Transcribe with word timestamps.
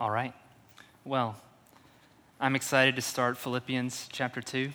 All 0.00 0.12
right. 0.12 0.32
Well, 1.04 1.34
I'm 2.38 2.54
excited 2.54 2.94
to 2.94 3.02
start 3.02 3.36
Philippians 3.36 4.08
chapter 4.12 4.40
2. 4.40 4.70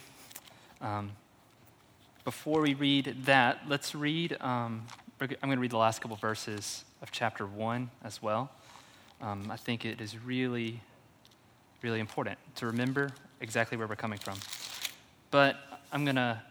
Um, 0.81 1.11
before 2.25 2.59
we 2.59 2.73
read 2.73 3.15
that, 3.23 3.61
let's 3.69 3.95
read, 3.95 4.35
um, 4.41 4.85
I'm 5.21 5.29
going 5.41 5.55
to 5.55 5.61
read 5.61 5.71
the 5.71 5.77
last 5.77 6.01
couple 6.01 6.17
verses 6.17 6.83
of 7.01 7.09
chapter 7.11 7.47
1 7.47 7.89
as 8.03 8.21
well. 8.21 8.51
Um, 9.21 9.49
I 9.49 9.55
think 9.55 9.85
it 9.85 10.01
is 10.01 10.17
really, 10.17 10.81
really 11.81 12.01
important 12.01 12.37
to 12.55 12.65
remember 12.65 13.09
exactly 13.39 13.77
where 13.77 13.87
we're 13.87 13.95
coming 13.95 14.19
from. 14.19 14.37
But 15.31 15.55
I'm 15.93 16.03
going 16.03 16.17
to, 16.17 16.41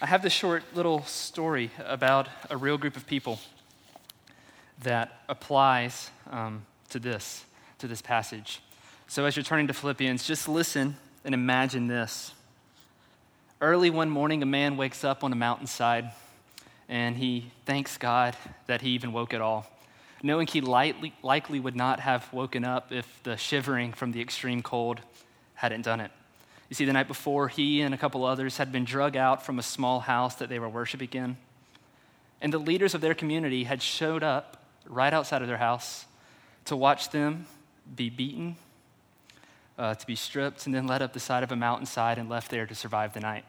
I 0.00 0.06
have 0.06 0.22
this 0.22 0.32
short 0.32 0.62
little 0.74 1.02
story 1.02 1.72
about 1.84 2.30
a 2.48 2.56
real 2.56 2.78
group 2.78 2.96
of 2.96 3.06
people 3.06 3.38
that 4.82 5.20
applies 5.28 6.10
um, 6.30 6.64
to 6.88 6.98
this 6.98 7.44
to 7.78 7.88
this 7.88 8.02
passage. 8.02 8.60
So, 9.06 9.24
as 9.24 9.36
you're 9.36 9.44
turning 9.44 9.68
to 9.68 9.72
Philippians, 9.72 10.26
just 10.26 10.48
listen 10.48 10.96
and 11.24 11.34
imagine 11.34 11.86
this. 11.86 12.32
Early 13.60 13.90
one 13.90 14.10
morning, 14.10 14.42
a 14.42 14.46
man 14.46 14.76
wakes 14.76 15.02
up 15.04 15.24
on 15.24 15.32
a 15.32 15.36
mountainside 15.36 16.10
and 16.88 17.16
he 17.16 17.50
thanks 17.66 17.98
God 17.98 18.36
that 18.66 18.80
he 18.80 18.90
even 18.90 19.12
woke 19.12 19.34
at 19.34 19.40
all, 19.40 19.66
knowing 20.22 20.46
he 20.46 20.60
lightly, 20.60 21.12
likely 21.22 21.60
would 21.60 21.76
not 21.76 22.00
have 22.00 22.32
woken 22.32 22.64
up 22.64 22.92
if 22.92 23.22
the 23.24 23.36
shivering 23.36 23.92
from 23.92 24.12
the 24.12 24.20
extreme 24.20 24.62
cold 24.62 25.00
hadn't 25.54 25.82
done 25.82 26.00
it. 26.00 26.10
You 26.68 26.74
see, 26.74 26.84
the 26.84 26.92
night 26.92 27.08
before, 27.08 27.48
he 27.48 27.80
and 27.80 27.94
a 27.94 27.98
couple 27.98 28.24
others 28.24 28.56
had 28.56 28.72
been 28.72 28.84
drug 28.84 29.16
out 29.16 29.44
from 29.44 29.58
a 29.58 29.62
small 29.62 30.00
house 30.00 30.36
that 30.36 30.48
they 30.48 30.58
were 30.58 30.68
worshiping 30.68 31.08
in. 31.12 31.36
And 32.40 32.52
the 32.52 32.58
leaders 32.58 32.94
of 32.94 33.00
their 33.00 33.14
community 33.14 33.64
had 33.64 33.82
showed 33.82 34.22
up 34.22 34.62
right 34.86 35.12
outside 35.12 35.42
of 35.42 35.48
their 35.48 35.56
house 35.56 36.06
to 36.66 36.76
watch 36.76 37.10
them 37.10 37.46
be 37.94 38.10
beaten, 38.10 38.56
uh, 39.78 39.94
to 39.94 40.06
be 40.06 40.14
stripped, 40.14 40.66
and 40.66 40.74
then 40.74 40.86
led 40.86 41.02
up 41.02 41.12
the 41.12 41.20
side 41.20 41.42
of 41.42 41.52
a 41.52 41.56
mountainside 41.56 42.18
and 42.18 42.28
left 42.28 42.50
there 42.50 42.66
to 42.66 42.74
survive 42.74 43.14
the 43.14 43.20
night 43.20 43.44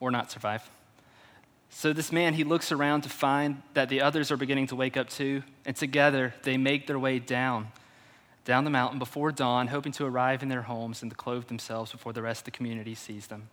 or 0.00 0.10
not 0.10 0.30
survive. 0.30 0.68
So, 1.68 1.92
this 1.92 2.12
man, 2.12 2.34
he 2.34 2.44
looks 2.44 2.72
around 2.72 3.02
to 3.02 3.08
find 3.08 3.62
that 3.74 3.88
the 3.88 4.00
others 4.00 4.30
are 4.30 4.36
beginning 4.36 4.68
to 4.68 4.76
wake 4.76 4.96
up 4.96 5.08
too, 5.08 5.42
and 5.64 5.76
together 5.76 6.34
they 6.42 6.56
make 6.56 6.86
their 6.86 6.98
way 6.98 7.18
down, 7.18 7.68
down 8.44 8.64
the 8.64 8.70
mountain 8.70 8.98
before 8.98 9.32
dawn, 9.32 9.66
hoping 9.68 9.92
to 9.92 10.06
arrive 10.06 10.42
in 10.42 10.48
their 10.48 10.62
homes 10.62 11.02
and 11.02 11.10
to 11.10 11.16
clothe 11.16 11.48
themselves 11.48 11.92
before 11.92 12.12
the 12.12 12.22
rest 12.22 12.42
of 12.42 12.44
the 12.46 12.50
community 12.52 12.94
sees 12.94 13.26
them. 13.26 13.48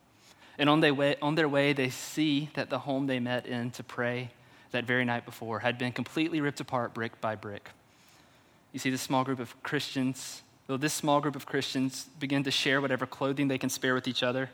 And 0.57 0.69
on 0.69 0.81
their 0.81 0.93
way, 0.93 1.15
on 1.21 1.35
their 1.35 1.49
way 1.49 1.73
they 1.73 1.89
see 1.89 2.49
that 2.53 2.69
the 2.69 2.79
home 2.79 3.07
they 3.07 3.19
met 3.19 3.47
in 3.47 3.71
to 3.71 3.83
pray 3.83 4.29
that 4.71 4.85
very 4.85 5.05
night 5.05 5.25
before 5.25 5.59
had 5.59 5.77
been 5.77 5.91
completely 5.91 6.41
ripped 6.41 6.59
apart 6.59 6.93
brick 6.93 7.19
by 7.19 7.35
brick. 7.35 7.69
You 8.73 8.79
see, 8.79 8.89
this 8.89 9.03
small 9.03 9.23
group 9.23 9.39
of 9.39 9.61
Christians, 9.61 10.41
though 10.65 10.77
this 10.77 10.93
small 10.93 11.21
group 11.21 11.35
of 11.35 11.45
Christians 11.45 12.09
begin 12.19 12.43
to 12.43 12.51
share 12.51 12.81
whatever 12.81 13.05
clothing 13.05 13.47
they 13.47 13.59
can 13.59 13.69
spare 13.69 13.93
with 13.93 14.07
each 14.07 14.23
other. 14.23 14.49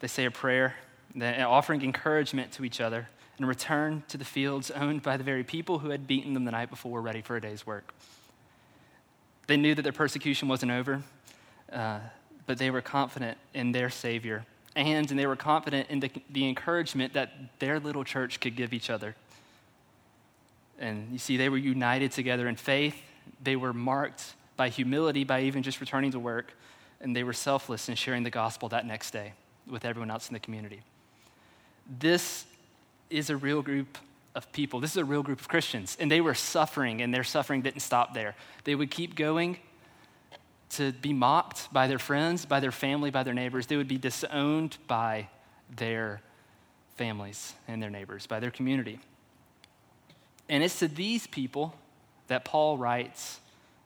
They 0.00 0.08
say 0.08 0.24
a 0.24 0.30
prayer, 0.30 0.74
offering 1.20 1.82
encouragement 1.82 2.52
to 2.52 2.64
each 2.64 2.80
other, 2.80 3.08
and 3.36 3.46
return 3.46 4.02
to 4.08 4.16
the 4.16 4.24
fields 4.24 4.70
owned 4.70 5.02
by 5.02 5.18
the 5.18 5.24
very 5.24 5.44
people 5.44 5.80
who 5.80 5.90
had 5.90 6.06
beaten 6.06 6.32
them 6.32 6.46
the 6.46 6.52
night 6.52 6.70
before, 6.70 7.02
ready 7.02 7.20
for 7.20 7.36
a 7.36 7.40
day's 7.40 7.66
work. 7.66 7.92
They 9.46 9.58
knew 9.58 9.74
that 9.74 9.82
their 9.82 9.92
persecution 9.92 10.48
wasn't 10.48 10.72
over, 10.72 11.02
uh, 11.70 12.00
but 12.46 12.56
they 12.56 12.70
were 12.70 12.80
confident 12.80 13.36
in 13.52 13.72
their 13.72 13.90
Savior, 13.90 14.46
and, 14.74 15.10
and 15.10 15.18
they 15.18 15.26
were 15.26 15.36
confident 15.36 15.90
in 15.90 16.00
the, 16.00 16.10
the 16.30 16.48
encouragement 16.48 17.12
that 17.12 17.58
their 17.58 17.78
little 17.78 18.04
church 18.04 18.40
could 18.40 18.56
give 18.56 18.72
each 18.72 18.88
other. 18.88 19.14
And 20.78 21.12
you 21.12 21.18
see, 21.18 21.36
they 21.36 21.50
were 21.50 21.58
united 21.58 22.10
together 22.12 22.48
in 22.48 22.56
faith 22.56 22.96
they 23.42 23.56
were 23.56 23.72
marked 23.72 24.34
by 24.56 24.68
humility 24.68 25.24
by 25.24 25.42
even 25.42 25.62
just 25.62 25.80
returning 25.80 26.12
to 26.12 26.18
work, 26.18 26.54
and 27.00 27.14
they 27.14 27.24
were 27.24 27.32
selfless 27.32 27.88
in 27.88 27.94
sharing 27.94 28.22
the 28.22 28.30
gospel 28.30 28.68
that 28.70 28.86
next 28.86 29.10
day 29.10 29.32
with 29.68 29.84
everyone 29.84 30.10
else 30.10 30.28
in 30.28 30.34
the 30.34 30.40
community. 30.40 30.80
This 31.98 32.44
is 33.10 33.30
a 33.30 33.36
real 33.36 33.62
group 33.62 33.98
of 34.34 34.50
people. 34.52 34.80
This 34.80 34.92
is 34.92 34.96
a 34.96 35.04
real 35.04 35.22
group 35.22 35.40
of 35.40 35.48
Christians, 35.48 35.96
and 36.00 36.10
they 36.10 36.20
were 36.20 36.34
suffering, 36.34 37.02
and 37.02 37.12
their 37.12 37.24
suffering 37.24 37.62
didn't 37.62 37.80
stop 37.80 38.14
there. 38.14 38.34
They 38.64 38.74
would 38.74 38.90
keep 38.90 39.14
going 39.14 39.58
to 40.70 40.92
be 40.92 41.12
mocked 41.12 41.72
by 41.72 41.86
their 41.86 41.98
friends, 41.98 42.44
by 42.46 42.60
their 42.60 42.72
family, 42.72 43.10
by 43.10 43.22
their 43.22 43.34
neighbors. 43.34 43.66
They 43.66 43.76
would 43.76 43.88
be 43.88 43.98
disowned 43.98 44.76
by 44.86 45.28
their 45.76 46.20
families 46.96 47.54
and 47.68 47.82
their 47.82 47.90
neighbors, 47.90 48.26
by 48.26 48.40
their 48.40 48.50
community. 48.50 48.98
And 50.48 50.62
it's 50.62 50.78
to 50.80 50.88
these 50.88 51.26
people 51.26 51.74
that 52.28 52.44
Paul 52.44 52.78
writes 52.78 53.40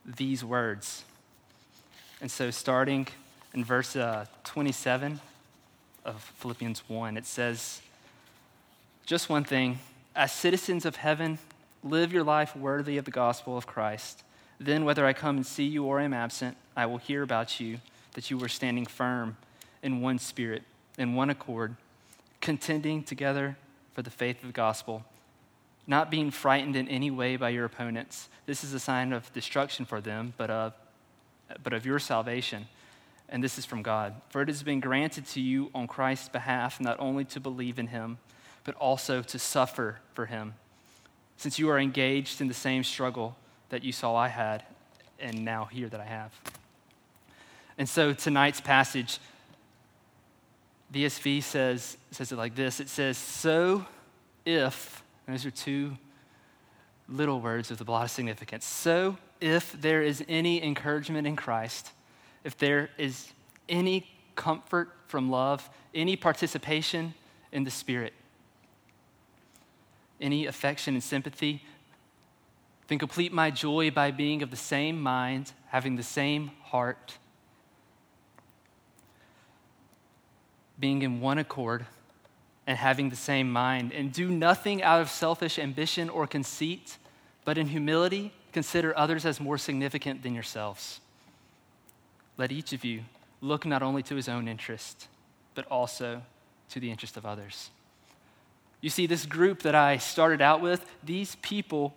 these 0.05 0.45
words. 0.45 1.05
And 2.21 2.31
so, 2.31 2.51
starting 2.51 3.07
in 3.55 3.65
verse 3.65 3.95
uh, 3.95 4.27
27 4.45 5.21
of 6.05 6.23
Philippians 6.39 6.89
1, 6.89 7.17
it 7.17 7.27
says, 7.27 7.81
Just 9.07 9.29
one 9.29 9.45
thing, 9.45 9.79
as 10.17 10.33
citizens 10.33 10.85
of 10.85 10.97
heaven, 10.97 11.39
live 11.85 12.13
your 12.13 12.25
life 12.25 12.57
worthy 12.57 12.99
of 12.99 13.05
the 13.05 13.11
gospel 13.11 13.57
of 13.57 13.67
Christ. 13.67 14.25
Then, 14.59 14.85
whether 14.85 15.07
I 15.07 15.13
come 15.13 15.37
and 15.37 15.47
see 15.47 15.65
you 15.65 15.85
or 15.85 16.01
am 16.01 16.13
absent, 16.13 16.57
I 16.77 16.87
will 16.87 16.99
hear 16.99 17.23
about 17.23 17.61
you, 17.61 17.79
that 18.15 18.31
you 18.31 18.39
were 18.39 18.49
standing 18.49 18.87
firm 18.87 19.37
in 19.83 20.01
one 20.01 20.19
spirit, 20.19 20.65
in 20.97 21.15
one 21.15 21.31
accord, 21.31 21.77
contending 22.41 23.05
together 23.05 23.57
for 23.95 24.03
the 24.03 24.11
faith 24.11 24.41
of 24.43 24.49
the 24.49 24.53
gospel 24.53 25.05
not 25.89 26.11
being 26.11 26.31
frightened 26.31 26.77
in 26.77 26.87
any 26.87 27.11
way 27.11 27.37
by 27.37 27.49
your 27.49 27.65
opponents. 27.65 28.29
This 28.45 28.63
is 28.63 28.75
a 28.75 28.79
sign 28.79 29.13
of 29.13 29.33
destruction 29.33 29.87
for 29.87 30.03
them, 30.03 30.35
but 30.37 30.51
of, 30.51 30.75
but 31.63 31.73
of 31.73 31.87
your 31.87 31.99
salvation. 31.99 32.69
And 33.31 33.43
this 33.43 33.59
is 33.59 33.65
from 33.65 33.83
God. 33.83 34.15
For 34.29 34.43
it 34.43 34.49
has 34.49 34.63
been 34.63 34.81
granted 34.81 35.27
to 35.29 35.41
you 35.41 35.71
on 35.75 35.87
Christ's 35.87 36.29
behalf 36.29 36.79
not 36.79 37.01
only 37.01 37.25
to 37.25 37.41
believe 37.41 37.79
in 37.79 37.89
him, 37.89 38.19
but 38.65 38.75
also 38.75 39.23
to 39.23 39.39
suffer 39.39 39.99
for 40.13 40.27
him, 40.27 40.55
since 41.39 41.59
you 41.59 41.71
are 41.71 41.79
engaged 41.79 42.43
in 42.43 42.49
the 42.49 42.55
same 42.55 42.85
struggle 42.85 43.35
that 43.71 43.83
you 43.83 43.93
saw 43.93 44.15
I 44.15 44.29
had 44.29 44.65
and 45.19 45.43
now 45.43 45.65
hear 45.65 45.89
that 45.89 46.01
I 46.01 46.05
have. 46.05 46.33
And 47.79 47.89
so 47.89 48.13
tonight's 48.13 48.61
passage, 48.61 49.19
the 50.91 51.09
says, 51.09 51.97
says 52.11 52.33
it 52.33 52.37
like 52.37 52.55
this 52.55 52.79
it 52.79 52.91
says, 52.91 53.17
So 53.17 53.87
if 54.45 55.03
and 55.29 55.37
those 55.37 55.45
are 55.45 55.51
two 55.51 55.97
little 57.07 57.43
words 57.43 57.69
with 57.69 57.87
a 57.87 57.91
lot 57.91 58.03
of 58.03 58.11
significance. 58.11 58.65
So, 58.65 59.19
if 59.43 59.79
there 59.79 60.03
is 60.03 60.25
any 60.27 60.63
encouragement 60.65 61.27
in 61.27 61.37
Christ, 61.37 61.93
if 62.45 62.57
there 62.57 62.89
is 62.97 63.31
any 63.69 64.11
comfort 64.37 64.89
from 65.07 65.31
love, 65.31 65.69
any 65.95 66.17
participation 66.17 67.13
in 67.53 67.65
the 67.65 67.71
Spirit, 67.71 68.15
any 70.19 70.47
affection 70.47 70.95
and 70.95 71.03
sympathy, 71.03 71.63
then 72.87 72.99
complete 72.99 73.31
my 73.31 73.51
joy 73.51 73.91
by 73.91 74.11
being 74.11 74.43
of 74.43 74.51
the 74.51 74.57
same 74.57 74.99
mind, 74.99 75.53
having 75.67 75.97
the 75.97 76.03
same 76.03 76.53
heart, 76.63 77.19
being 80.81 81.03
in 81.03 81.21
one 81.21 81.37
accord 81.37 81.85
and 82.69 82.77
having 82.77 83.09
the 83.09 83.17
same 83.17 83.51
mind. 83.51 83.93
And 83.93 84.13
do 84.13 84.29
nothing 84.31 84.83
out 84.83 85.01
of 85.01 85.09
selfish 85.09 85.59
ambition 85.59 86.11
or 86.11 86.27
conceit, 86.27 86.99
but 87.47 87.57
in 87.57 87.67
humility, 87.67 88.31
consider 88.53 88.97
others 88.97 89.25
as 89.25 89.41
more 89.41 89.57
significant 89.57 90.23
than 90.23 90.35
yourselves. 90.35 91.01
Let 92.37 92.53
each 92.53 92.75
of 92.75 92.85
you 92.85 93.01
look 93.41 93.65
not 93.65 93.83
only 93.83 94.03
to 94.05 94.15
his 94.15 94.29
own 94.29 94.49
interest, 94.49 95.09
but 95.55 95.65
also 95.71 96.21
to 96.69 96.79
the 96.79 96.91
interest 96.91 97.17
of 97.17 97.25
others. 97.25 97.71
You 98.83 98.91
see, 98.91 99.07
this 99.07 99.25
group 99.25 99.63
that 99.63 99.75
I 99.75 99.97
started 99.97 100.43
out 100.43 100.61
with, 100.61 100.85
these 101.03 101.37
people 101.37 101.95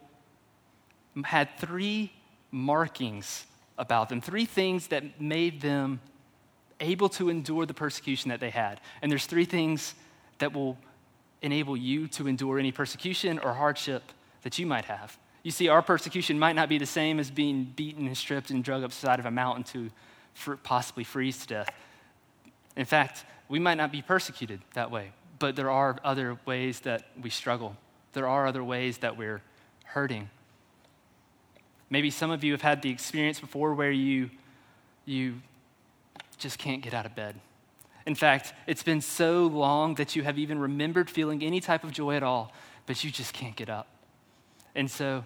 had 1.25 1.49
three 1.57 2.13
markings 2.49 3.45
about 3.77 4.07
them, 4.07 4.21
three 4.21 4.45
things 4.45 4.87
that 4.87 5.19
made 5.19 5.59
them 5.59 5.99
able 6.79 7.09
to 7.09 7.29
endure 7.29 7.65
the 7.65 7.73
persecution 7.73 8.29
that 8.29 8.39
they 8.39 8.49
had. 8.49 8.79
And 9.01 9.11
there's 9.11 9.25
three 9.25 9.45
things 9.45 9.95
that 10.41 10.53
will 10.53 10.75
enable 11.43 11.77
you 11.77 12.07
to 12.07 12.27
endure 12.27 12.59
any 12.59 12.71
persecution 12.71 13.39
or 13.39 13.53
hardship 13.53 14.03
that 14.41 14.57
you 14.59 14.65
might 14.65 14.85
have. 14.85 15.17
You 15.43 15.51
see, 15.51 15.69
our 15.69 15.81
persecution 15.81 16.37
might 16.37 16.55
not 16.55 16.67
be 16.67 16.77
the 16.77 16.85
same 16.85 17.19
as 17.19 17.31
being 17.31 17.71
beaten 17.75 18.07
and 18.07 18.17
stripped 18.17 18.49
and 18.49 18.63
drug 18.63 18.83
up 18.83 18.89
the 18.89 18.95
side 18.95 19.19
of 19.19 19.25
a 19.25 19.31
mountain 19.31 19.63
to 19.65 20.57
possibly 20.63 21.03
freeze 21.03 21.37
to 21.41 21.47
death. 21.47 21.69
In 22.75 22.85
fact, 22.85 23.23
we 23.49 23.59
might 23.59 23.75
not 23.75 23.91
be 23.91 24.01
persecuted 24.01 24.61
that 24.73 24.89
way, 24.89 25.11
but 25.37 25.55
there 25.55 25.69
are 25.69 25.99
other 26.03 26.37
ways 26.45 26.79
that 26.81 27.05
we 27.21 27.29
struggle. 27.29 27.75
There 28.13 28.27
are 28.27 28.47
other 28.47 28.63
ways 28.63 28.97
that 28.99 29.17
we're 29.17 29.41
hurting. 29.83 30.29
Maybe 31.89 32.09
some 32.09 32.31
of 32.31 32.43
you 32.43 32.51
have 32.53 32.61
had 32.61 32.81
the 32.81 32.89
experience 32.89 33.39
before 33.39 33.75
where 33.75 33.91
you, 33.91 34.31
you 35.05 35.41
just 36.39 36.57
can't 36.57 36.81
get 36.81 36.93
out 36.93 37.05
of 37.05 37.15
bed 37.15 37.35
in 38.05 38.15
fact, 38.15 38.53
it's 38.67 38.83
been 38.83 39.01
so 39.01 39.45
long 39.47 39.95
that 39.95 40.15
you 40.15 40.23
have 40.23 40.39
even 40.39 40.59
remembered 40.59 41.09
feeling 41.09 41.43
any 41.43 41.59
type 41.59 41.83
of 41.83 41.91
joy 41.91 42.15
at 42.15 42.23
all, 42.23 42.51
but 42.85 43.03
you 43.03 43.11
just 43.11 43.33
can't 43.33 43.55
get 43.55 43.69
up. 43.69 43.87
And 44.75 44.89
so 44.89 45.23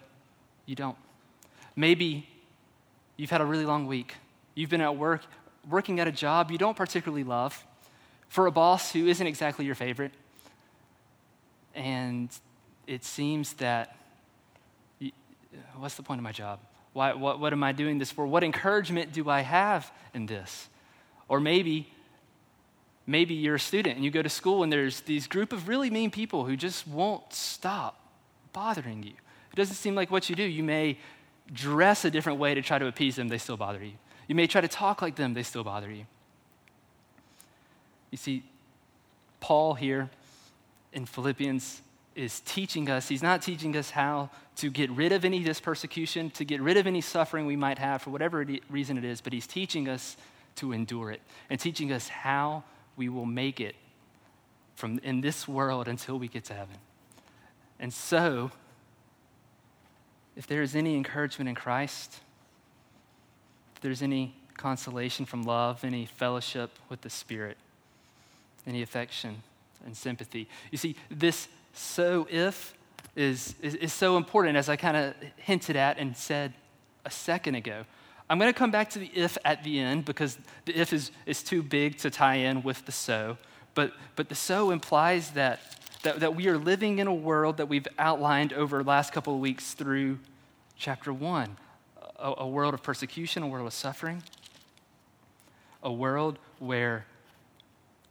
you 0.66 0.75
don't. 0.75 0.98
Maybe 1.75 2.27
You've 3.18 3.30
had 3.30 3.42
a 3.42 3.45
really 3.45 3.66
long 3.66 3.88
week. 3.88 4.16
You've 4.56 4.69
been 4.69 4.81
at 4.81 4.98
work, 4.98 5.22
working 5.69 6.00
at 6.00 6.07
a 6.07 6.12
job 6.12 6.51
you 6.51 6.57
don't 6.57 6.75
particularly 6.75 7.24
love, 7.24 7.66
for 8.27 8.48
a 8.48 8.51
boss 8.51 8.92
who 8.92 9.07
isn't 9.07 9.25
exactly 9.25 9.66
your 9.66 9.75
favorite. 9.75 10.12
And 11.74 12.30
it 12.88 13.04
seems 13.04 13.54
that, 13.54 13.95
you, 15.00 15.12
uh, 15.54 15.80
what's 15.80 15.95
the 15.95 16.04
point 16.04 16.19
of 16.19 16.24
my 16.24 16.31
job? 16.31 16.60
Why, 16.94 17.13
what, 17.13 17.39
what 17.39 17.54
am 17.54 17.63
I 17.63 17.71
doing 17.71 18.00
this 18.00 18.12
for? 18.12 18.25
What 18.25 18.44
encouragement 18.44 19.13
do 19.13 19.30
I 19.30 19.42
have 19.42 19.92
in 20.13 20.25
this? 20.25 20.68
Or 21.28 21.39
maybe, 21.39 21.92
maybe 23.07 23.34
you're 23.34 23.56
a 23.56 23.60
student 23.60 23.96
and 23.96 24.04
you 24.04 24.12
go 24.12 24.22
to 24.22 24.30
school 24.30 24.63
and 24.63 24.72
there's 24.72 25.02
these 25.02 25.28
group 25.28 25.54
of 25.54 25.68
really 25.68 25.90
mean 25.90 26.12
people 26.12 26.46
who 26.46 26.56
just 26.56 26.88
won't 26.88 27.34
stop 27.34 28.00
bothering 28.54 29.04
you. 29.04 29.13
It 29.52 29.56
doesn't 29.56 29.75
seem 29.75 29.96
like 29.96 30.12
what 30.12 30.30
you 30.30 30.36
do. 30.36 30.44
You 30.44 30.63
may 30.63 30.98
dress 31.54 32.06
a 32.06 32.12
different 32.12 32.40
way 32.40 32.56
to 32.56 32.62
try 32.62 32.80
to 32.80 32.88
appease 32.88 33.16
them, 33.16 33.28
they 33.28 33.38
still 33.38 33.57
bother 33.57 33.84
you. 33.84 33.94
You 34.28 34.36
may 34.36 34.48
try 34.48 34.62
to 34.62 34.68
talk 34.68 35.02
like 35.02 35.16
them, 35.16 35.34
they 35.34 35.44
still 35.44 35.63
bother 35.63 35.92
you. 35.92 36.06
You 38.10 38.18
see, 38.18 38.44
Paul 39.40 39.75
here 39.75 40.10
in 40.94 41.06
Philippians 41.06 41.81
is 42.16 42.40
teaching 42.42 42.90
us, 42.90 43.07
he's 43.07 43.22
not 43.22 43.42
teaching 43.42 43.75
us 43.75 43.92
how 43.92 44.30
to 44.56 44.72
get 44.72 44.90
rid 44.92 45.12
of 45.12 45.25
any 45.25 45.40
of 45.40 45.46
this 45.46 45.60
persecution, 45.60 46.30
to 46.31 46.46
get 46.46 46.62
rid 46.62 46.78
of 46.78 46.88
any 46.88 47.02
suffering 47.02 47.46
we 47.46 47.57
might 47.57 47.78
have 47.78 48.02
for 48.02 48.10
whatever 48.10 48.46
reason 48.69 48.98
it 48.98 49.04
is, 49.04 49.19
but 49.22 49.34
he's 49.34 49.46
teaching 49.46 49.90
us 49.90 50.16
to 50.56 50.72
endure 50.72 51.12
it 51.12 51.22
and 51.50 51.60
teaching 51.60 51.92
us 51.92 52.07
how 52.07 52.63
we 52.95 53.09
will 53.09 53.25
make 53.25 53.59
it 53.59 53.75
from 54.75 55.00
in 55.03 55.21
this 55.21 55.47
world 55.47 55.88
until 55.88 56.19
we 56.19 56.27
get 56.27 56.45
to 56.45 56.53
heaven. 56.53 56.77
And 57.80 57.94
so, 57.94 58.51
if 60.36 60.47
there 60.47 60.62
is 60.62 60.75
any 60.75 60.95
encouragement 60.95 61.50
in 61.50 61.56
Christ, 61.56 62.19
if 63.75 63.81
there's 63.81 64.01
any 64.01 64.36
consolation 64.56 65.25
from 65.25 65.44
love, 65.44 65.83
any 65.83 66.06
fellowship 66.06 66.71
with 66.89 67.01
the 67.01 67.09
Spirit, 67.09 67.57
any 68.65 68.81
affection 68.81 69.44
and 69.86 69.95
sympathy. 69.95 70.47
You 70.71 70.77
see, 70.77 70.95
this 71.09 71.47
so 71.74 72.27
if 72.30 72.74
is, 73.15 73.56
is, 73.62 73.75
is 73.75 73.94
so 73.94 74.18
important, 74.18 74.57
as 74.57 74.69
I 74.69 74.75
kind 74.75 74.97
of 74.97 75.13
hinted 75.38 75.75
at 75.75 75.97
and 75.97 76.15
said 76.15 76.53
a 77.06 77.12
second 77.12 77.56
ago. 77.56 77.86
I'm 78.30 78.39
going 78.39 78.51
to 78.51 78.57
come 78.57 78.72
back 78.72 78.89
to 78.92 79.00
the 79.00 79.12
if 79.13 79.38
at 79.45 79.63
the 79.63 79.80
end 79.80 80.06
because 80.06 80.38
the 80.66 80.75
if 80.75 80.94
is, 80.94 81.12
is 81.25 81.44
too 81.44 81.62
big 81.62 81.98
to 82.00 82.10
tie 82.10 82.36
in 82.36 82.63
with 82.63 82.86
the 82.86 82.92
so. 82.92 83.38
But, 83.75 83.94
but 84.16 84.30
the 84.30 84.36
so 84.36 84.72
implies 84.72 85.31
that 85.31 85.60
that, 86.06 86.19
that 86.19 86.36
we 86.36 86.48
are 86.48 86.57
living 86.57 87.00
in 87.00 87.07
a 87.07 87.13
world 87.13 87.57
that 87.57 87.68
we've 87.68 87.88
outlined 87.98 88.54
over 88.54 88.83
the 88.83 88.88
last 88.88 89.12
couple 89.12 89.33
of 89.33 89.39
weeks 89.39 89.74
through 89.74 90.19
chapter 90.77 91.12
1 91.12 91.57
a, 92.18 92.33
a 92.38 92.48
world 92.48 92.75
of 92.75 92.83
persecution, 92.83 93.42
a 93.42 93.48
world 93.48 93.66
of 93.66 93.74
suffering, 93.74 94.22
a 95.81 95.92
world 95.92 96.38
where 96.60 97.06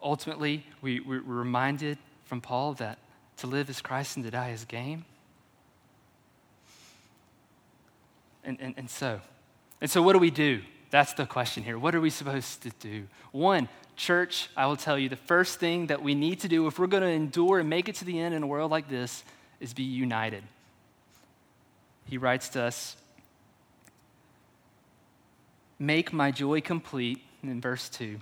ultimately 0.02 0.67
we, 0.82 1.00
we're 1.00 1.22
reminded 1.22 1.99
from 2.25 2.40
Paul 2.40 2.75
that 2.75 2.99
to 3.38 3.46
live 3.46 3.70
is 3.70 3.81
Christ 3.81 4.17
and 4.17 4.25
to 4.25 4.31
die 4.31 4.50
is 4.50 4.64
gain. 4.64 5.05
And, 8.43 8.60
and, 8.60 8.75
and 8.76 8.90
so, 8.90 9.20
and 9.84 9.90
so 9.90 10.00
what 10.00 10.14
do 10.14 10.19
we 10.19 10.31
do? 10.31 10.62
That's 10.88 11.12
the 11.12 11.26
question 11.26 11.62
here. 11.62 11.78
What 11.78 11.94
are 11.94 12.00
we 12.00 12.08
supposed 12.08 12.62
to 12.62 12.70
do? 12.81 13.06
One, 13.32 13.69
Church, 13.96 14.48
I 14.56 14.64
will 14.64 14.78
tell 14.78 14.98
you 14.98 15.10
the 15.10 15.16
first 15.16 15.60
thing 15.60 15.88
that 15.88 16.02
we 16.02 16.14
need 16.14 16.40
to 16.40 16.48
do 16.48 16.66
if 16.66 16.78
we're 16.78 16.86
going 16.86 17.02
to 17.02 17.08
endure 17.10 17.58
and 17.58 17.69
make 17.69 17.90
it 17.90 17.96
to 17.96 18.06
the 18.06 18.19
end 18.19 18.34
in 18.34 18.42
a 18.42 18.46
world 18.46 18.70
like 18.70 18.88
this 18.88 19.25
is 19.60 19.75
be 19.75 19.82
united. 19.82 20.42
He 22.06 22.16
writes 22.16 22.48
to 22.48 22.62
us 22.62 22.96
Make 25.78 26.14
my 26.14 26.31
joy 26.31 26.62
complete, 26.62 27.20
in 27.42 27.60
verse 27.60 27.90
2, 27.90 28.20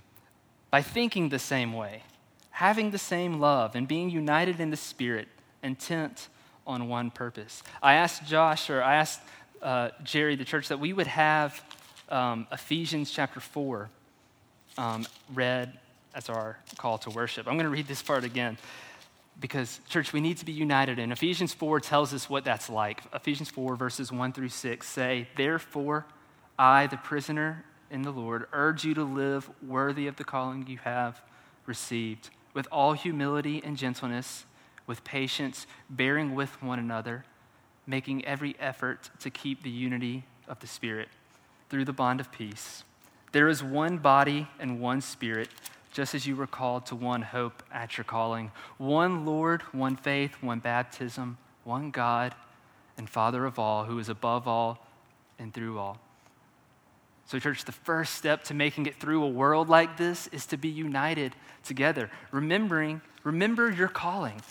by 0.69 0.81
thinking 0.81 1.29
the 1.29 1.39
same 1.39 1.71
way, 1.71 2.03
having 2.49 2.91
the 2.91 2.97
same 2.97 3.39
love, 3.39 3.73
and 3.73 3.87
being 3.87 4.09
united 4.09 4.59
in 4.59 4.69
the 4.69 4.75
Spirit, 4.75 5.29
intent 5.63 6.27
on 6.67 6.89
one 6.89 7.09
purpose. 7.09 7.63
I 7.81 7.93
asked 7.93 8.25
Josh, 8.25 8.69
or 8.69 8.83
I 8.83 8.95
asked 8.95 9.21
uh, 9.63 9.89
Jerry, 10.03 10.35
the 10.35 10.45
church, 10.45 10.67
that 10.67 10.79
we 10.79 10.93
would 10.93 11.07
have 11.07 11.63
um, 12.09 12.47
Ephesians 12.51 13.09
chapter 13.09 13.39
4 13.39 13.89
um, 14.77 15.07
read 15.33 15.79
as 16.13 16.29
our 16.29 16.59
call 16.77 16.97
to 16.99 17.09
worship. 17.09 17.47
I'm 17.47 17.53
going 17.53 17.65
to 17.65 17.69
read 17.69 17.87
this 17.87 18.03
part 18.03 18.23
again 18.23 18.57
because, 19.39 19.79
church, 19.89 20.13
we 20.13 20.19
need 20.19 20.37
to 20.37 20.45
be 20.45 20.51
united. 20.51 20.99
And 20.99 21.11
Ephesians 21.11 21.53
4 21.53 21.79
tells 21.79 22.13
us 22.13 22.29
what 22.29 22.43
that's 22.43 22.69
like. 22.69 23.01
Ephesians 23.13 23.49
4, 23.49 23.75
verses 23.75 24.11
1 24.11 24.33
through 24.33 24.49
6 24.49 24.87
say, 24.87 25.27
Therefore, 25.35 26.05
I, 26.59 26.87
the 26.87 26.97
prisoner 26.97 27.65
in 27.89 28.03
the 28.03 28.11
Lord, 28.11 28.47
urge 28.53 28.83
you 28.83 28.93
to 28.93 29.03
live 29.03 29.49
worthy 29.65 30.07
of 30.07 30.17
the 30.17 30.23
calling 30.23 30.67
you 30.67 30.77
have 30.79 31.21
received, 31.65 32.29
with 32.53 32.67
all 32.71 32.93
humility 32.93 33.61
and 33.63 33.77
gentleness, 33.77 34.45
with 34.85 35.03
patience, 35.03 35.65
bearing 35.89 36.35
with 36.35 36.61
one 36.61 36.77
another, 36.77 37.25
making 37.85 38.25
every 38.25 38.55
effort 38.59 39.09
to 39.19 39.29
keep 39.29 39.63
the 39.63 39.69
unity 39.69 40.23
of 40.47 40.59
the 40.59 40.67
Spirit 40.67 41.09
through 41.69 41.85
the 41.85 41.93
bond 41.93 42.19
of 42.19 42.31
peace. 42.31 42.83
There 43.31 43.49
is 43.49 43.63
one 43.63 43.97
body 43.97 44.47
and 44.59 44.79
one 44.79 45.01
spirit, 45.01 45.49
just 45.91 46.13
as 46.13 46.27
you 46.27 46.35
were 46.35 46.47
called 46.47 46.85
to 46.87 46.95
one 46.95 47.23
hope 47.23 47.63
at 47.71 47.97
your 47.97 48.03
calling. 48.03 48.51
One 48.77 49.25
Lord, 49.25 49.63
one 49.71 49.95
faith, 49.95 50.35
one 50.41 50.59
baptism, 50.59 51.37
one 51.63 51.89
God 51.89 52.35
and 52.95 53.09
Father 53.09 53.45
of 53.45 53.57
all, 53.57 53.85
who 53.85 53.97
is 53.97 54.07
above 54.07 54.47
all 54.47 54.85
and 55.39 55.51
through 55.51 55.79
all. 55.79 55.97
So, 57.25 57.39
church, 57.39 57.65
the 57.65 57.71
first 57.71 58.13
step 58.13 58.43
to 58.45 58.53
making 58.53 58.85
it 58.85 58.99
through 58.99 59.23
a 59.23 59.29
world 59.29 59.67
like 59.69 59.97
this 59.97 60.27
is 60.27 60.45
to 60.47 60.57
be 60.57 60.67
united 60.67 61.35
together. 61.63 62.11
Remembering, 62.31 63.01
remember 63.23 63.71
your 63.71 63.87
calling. 63.87 64.41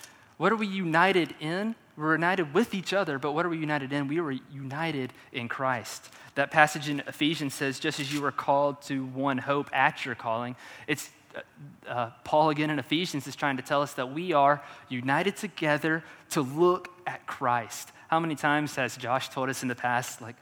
What 0.43 0.51
are 0.51 0.57
we 0.57 0.67
united 0.67 1.37
in? 1.39 1.77
We're 1.97 2.15
united 2.15 2.53
with 2.53 2.75
each 2.75 2.93
other, 2.93 3.17
but 3.17 3.31
what 3.31 3.47
are 3.47 3.49
we 3.49 3.59
united 3.59 3.93
in? 3.93 4.09
We 4.09 4.21
were 4.21 4.33
united 4.53 5.13
in 5.33 5.47
Christ. 5.47 6.11
That 6.35 6.51
passage 6.51 6.89
in 6.89 6.99
Ephesians 7.07 7.55
says, 7.55 7.79
just 7.79 8.01
as 8.01 8.13
you 8.13 8.21
were 8.21 8.33
called 8.33 8.83
to 8.83 9.07
one 9.07 9.39
hope 9.39 9.71
at 9.73 10.05
your 10.05 10.17
calling, 10.17 10.57
it's 10.89 11.11
uh, 11.37 11.41
uh, 11.89 12.11
Paul 12.25 12.51
again 12.51 12.71
in 12.71 12.81
Ephesians 12.81 13.29
is 13.29 13.37
trying 13.37 13.57
to 13.57 13.63
tell 13.63 13.83
us 13.83 13.93
that 13.93 14.13
we 14.13 14.33
are 14.33 14.61
united 14.89 15.37
together 15.37 16.03
to 16.31 16.41
look 16.41 16.89
at 17.07 17.25
Christ. 17.29 17.93
How 18.09 18.19
many 18.19 18.35
times 18.35 18.75
has 18.75 18.97
Josh 18.97 19.29
told 19.29 19.49
us 19.49 19.63
in 19.63 19.69
the 19.69 19.77
past, 19.77 20.21
like, 20.21 20.35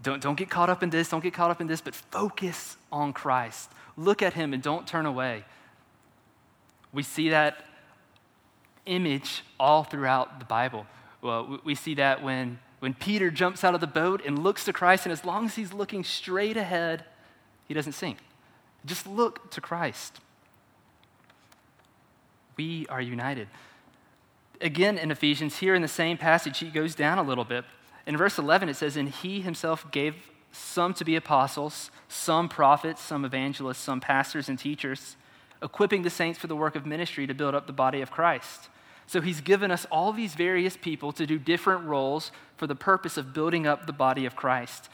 don't, 0.00 0.22
don't 0.22 0.38
get 0.38 0.48
caught 0.48 0.70
up 0.70 0.82
in 0.82 0.88
this, 0.88 1.10
don't 1.10 1.22
get 1.22 1.34
caught 1.34 1.50
up 1.50 1.60
in 1.60 1.66
this, 1.66 1.82
but 1.82 1.94
focus 1.94 2.78
on 2.90 3.12
Christ. 3.12 3.70
Look 3.98 4.22
at 4.22 4.32
him 4.32 4.54
and 4.54 4.62
don't 4.62 4.86
turn 4.86 5.04
away. 5.04 5.44
We 6.90 7.02
see 7.02 7.28
that 7.28 7.66
image 8.86 9.42
all 9.58 9.84
throughout 9.84 10.38
the 10.38 10.44
Bible. 10.44 10.86
Well, 11.20 11.60
we 11.64 11.74
see 11.74 11.94
that 11.94 12.22
when, 12.22 12.58
when 12.80 12.94
Peter 12.94 13.30
jumps 13.30 13.62
out 13.62 13.74
of 13.74 13.80
the 13.80 13.86
boat 13.86 14.22
and 14.26 14.42
looks 14.42 14.64
to 14.64 14.72
Christ, 14.72 15.06
and 15.06 15.12
as 15.12 15.24
long 15.24 15.46
as 15.46 15.54
he's 15.54 15.72
looking 15.72 16.02
straight 16.04 16.56
ahead, 16.56 17.04
he 17.66 17.74
doesn't 17.74 17.92
sink. 17.92 18.18
Just 18.84 19.06
look 19.06 19.50
to 19.52 19.60
Christ. 19.60 20.20
We 22.56 22.86
are 22.88 23.00
united. 23.00 23.48
Again, 24.60 24.98
in 24.98 25.10
Ephesians, 25.10 25.58
here 25.58 25.74
in 25.74 25.82
the 25.82 25.88
same 25.88 26.18
passage, 26.18 26.58
he 26.58 26.68
goes 26.68 26.94
down 26.94 27.18
a 27.18 27.22
little 27.22 27.44
bit. 27.44 27.64
In 28.06 28.16
verse 28.16 28.38
11, 28.38 28.68
it 28.68 28.74
says, 28.74 28.96
And 28.96 29.08
he 29.08 29.40
himself 29.40 29.90
gave 29.92 30.16
some 30.50 30.92
to 30.94 31.04
be 31.04 31.16
apostles, 31.16 31.90
some 32.08 32.48
prophets, 32.48 33.00
some 33.00 33.24
evangelists, 33.24 33.78
some 33.78 34.00
pastors 34.00 34.48
and 34.48 34.58
teachers, 34.58 35.16
equipping 35.62 36.02
the 36.02 36.10
saints 36.10 36.38
for 36.38 36.48
the 36.48 36.56
work 36.56 36.74
of 36.74 36.84
ministry 36.84 37.26
to 37.26 37.34
build 37.34 37.54
up 37.54 37.66
the 37.66 37.72
body 37.72 38.00
of 38.00 38.10
Christ 38.10 38.68
so 39.06 39.20
he's 39.20 39.40
given 39.40 39.70
us 39.70 39.86
all 39.90 40.12
these 40.12 40.34
various 40.34 40.76
people 40.76 41.12
to 41.12 41.26
do 41.26 41.38
different 41.38 41.84
roles 41.84 42.32
for 42.56 42.66
the 42.66 42.74
purpose 42.74 43.16
of 43.16 43.34
building 43.34 43.66
up 43.66 43.86
the 43.86 43.92
body 43.92 44.24
of 44.24 44.36
Christ, 44.36 44.88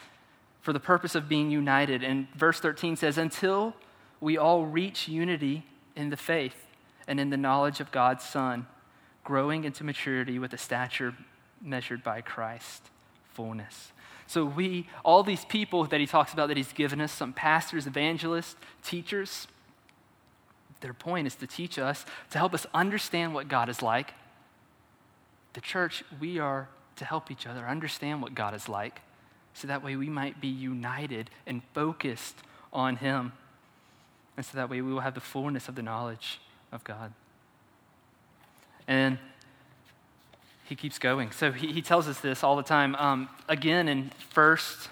for 0.60 0.72
the 0.72 0.80
purpose 0.80 1.14
of 1.14 1.28
being 1.28 1.50
united. 1.50 2.02
And 2.02 2.28
verse 2.34 2.60
13 2.60 2.96
says, 2.96 3.18
Until 3.18 3.74
we 4.20 4.36
all 4.36 4.64
reach 4.64 5.08
unity 5.08 5.64
in 5.94 6.10
the 6.10 6.16
faith 6.16 6.66
and 7.06 7.20
in 7.20 7.30
the 7.30 7.36
knowledge 7.36 7.80
of 7.80 7.92
God's 7.92 8.24
Son, 8.24 8.66
growing 9.24 9.64
into 9.64 9.84
maturity 9.84 10.38
with 10.38 10.52
a 10.52 10.58
stature 10.58 11.14
measured 11.60 12.02
by 12.02 12.20
Christ 12.20 12.90
fullness. 13.32 13.92
So 14.26 14.44
we, 14.44 14.88
all 15.04 15.22
these 15.22 15.44
people 15.44 15.84
that 15.86 16.00
he 16.00 16.06
talks 16.06 16.32
about 16.32 16.48
that 16.48 16.56
he's 16.56 16.72
given 16.72 17.00
us, 17.00 17.12
some 17.12 17.32
pastors, 17.32 17.86
evangelists, 17.86 18.56
teachers, 18.82 19.48
their 20.80 20.94
point 20.94 21.26
is 21.26 21.34
to 21.36 21.46
teach 21.46 21.78
us, 21.78 22.04
to 22.30 22.38
help 22.38 22.54
us 22.54 22.66
understand 22.72 23.34
what 23.34 23.48
God 23.48 23.68
is 23.68 23.82
like. 23.82 24.14
The 25.54 25.60
church, 25.60 26.04
we 26.20 26.38
are 26.38 26.68
to 26.96 27.04
help 27.04 27.30
each 27.30 27.46
other 27.46 27.66
understand 27.66 28.22
what 28.22 28.34
God 28.34 28.54
is 28.54 28.68
like, 28.68 29.00
so 29.54 29.66
that 29.66 29.82
way 29.82 29.96
we 29.96 30.08
might 30.08 30.40
be 30.40 30.48
united 30.48 31.30
and 31.46 31.62
focused 31.74 32.36
on 32.72 32.96
Him. 32.96 33.32
And 34.36 34.46
so 34.46 34.56
that 34.56 34.70
way 34.70 34.80
we 34.80 34.92
will 34.92 35.00
have 35.00 35.14
the 35.14 35.20
fullness 35.20 35.68
of 35.68 35.74
the 35.74 35.82
knowledge 35.82 36.40
of 36.70 36.84
God. 36.84 37.12
And 38.86 39.18
he 40.68 40.76
keeps 40.76 40.98
going. 40.98 41.30
So 41.32 41.50
he, 41.50 41.72
he 41.72 41.82
tells 41.82 42.06
us 42.08 42.20
this 42.20 42.44
all 42.44 42.54
the 42.54 42.62
time. 42.62 42.94
Um, 42.96 43.28
again, 43.48 43.88
in 43.88 44.10
First 44.30 44.90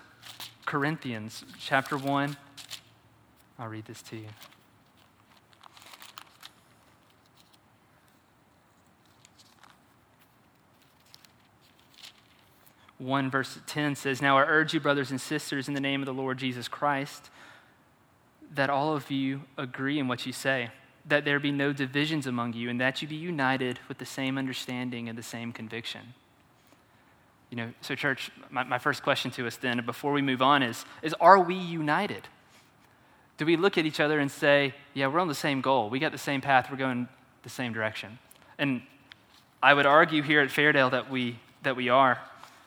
Corinthians 0.65 1.45
chapter 1.61 1.97
1. 1.97 2.37
I'll 3.59 3.69
read 3.69 3.85
this 3.85 4.03
to 4.03 4.17
you. 4.17 4.27
1 12.99 13.31
verse 13.31 13.59
10 13.67 13.95
says, 13.95 14.23
Now 14.23 14.39
I 14.39 14.43
urge 14.43 14.73
you, 14.73 14.81
brothers 14.81 15.11
and 15.11 15.21
sisters, 15.21 15.69
in 15.69 15.75
the 15.75 15.81
name 15.81 16.01
of 16.01 16.07
the 16.07 16.15
Lord 16.15 16.39
Jesus 16.39 16.69
Christ, 16.69 17.31
that 18.55 18.71
all 18.71 18.95
of 18.95 19.11
you 19.11 19.43
agree 19.59 19.99
in 19.99 20.09
what 20.09 20.25
you 20.25 20.33
say, 20.33 20.71
that 21.05 21.25
there 21.25 21.39
be 21.39 21.53
no 21.53 21.73
divisions 21.73 22.27
among 22.27 22.55
you, 22.55 22.71
and 22.71 22.81
that 22.81 23.03
you 23.03 23.09
be 23.09 23.17
united 23.17 23.79
with 23.89 23.99
the 23.99 24.07
same 24.07 24.39
understanding 24.39 25.09
and 25.09 25.19
the 25.19 25.23
same 25.23 25.53
conviction. 25.53 26.15
You 27.51 27.57
know, 27.59 27.73
so 27.81 27.95
church, 27.95 28.31
my, 28.51 28.65
my 28.65 28.79
first 28.79 29.03
question 29.03 29.31
to 29.33 29.47
us 29.47 29.57
then, 29.57 29.85
before 29.85 30.13
we 30.13 30.23
move 30.23 30.43
on, 30.43 30.63
is, 30.63 30.85
is 31.03 31.15
are 31.21 31.39
we 31.39 31.55
united? 31.55 32.27
Do 33.37 33.45
we 33.45 33.57
look 33.57 33.77
at 33.77 33.85
each 33.85 34.01
other 34.01 34.19
and 34.19 34.31
say, 34.31 34.75
yeah, 34.95 35.07
we're 35.07 35.21
on 35.21 35.29
the 35.29 35.35
same 35.35 35.61
goal, 35.61 35.91
we 35.91 35.99
got 35.99 36.13
the 36.13 36.19
same 36.19 36.41
path, 36.41 36.71
we're 36.71 36.79
going 36.79 37.09
the 37.43 37.51
same 37.51 37.73
direction? 37.73 38.19
And 38.59 38.83
I 39.63 39.75
would 39.75 39.87
argue 39.87 40.23
here 40.23 40.41
at 40.41 40.49
Fairdale 40.49 40.91
that 40.91 41.11
we, 41.11 41.39
that 41.63 41.77
we 41.77 41.89
are. 41.89 42.19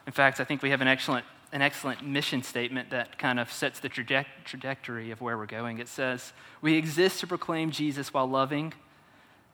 In 0.09 0.13
fact, 0.13 0.39
I 0.39 0.43
think 0.43 0.63
we 0.63 0.71
have 0.71 0.81
an 0.81 0.87
excellent, 0.87 1.23
an 1.51 1.61
excellent 1.61 2.03
mission 2.03 2.41
statement 2.41 2.89
that 2.89 3.19
kind 3.19 3.39
of 3.39 3.51
sets 3.51 3.79
the 3.79 3.89
traje- 3.89 4.25
trajectory 4.43 5.11
of 5.11 5.21
where 5.21 5.37
we're 5.37 5.45
going. 5.45 5.77
It 5.77 5.87
says, 5.87 6.33
We 6.63 6.73
exist 6.77 7.19
to 7.19 7.27
proclaim 7.27 7.69
Jesus 7.69 8.11
while 8.11 8.25
loving 8.25 8.73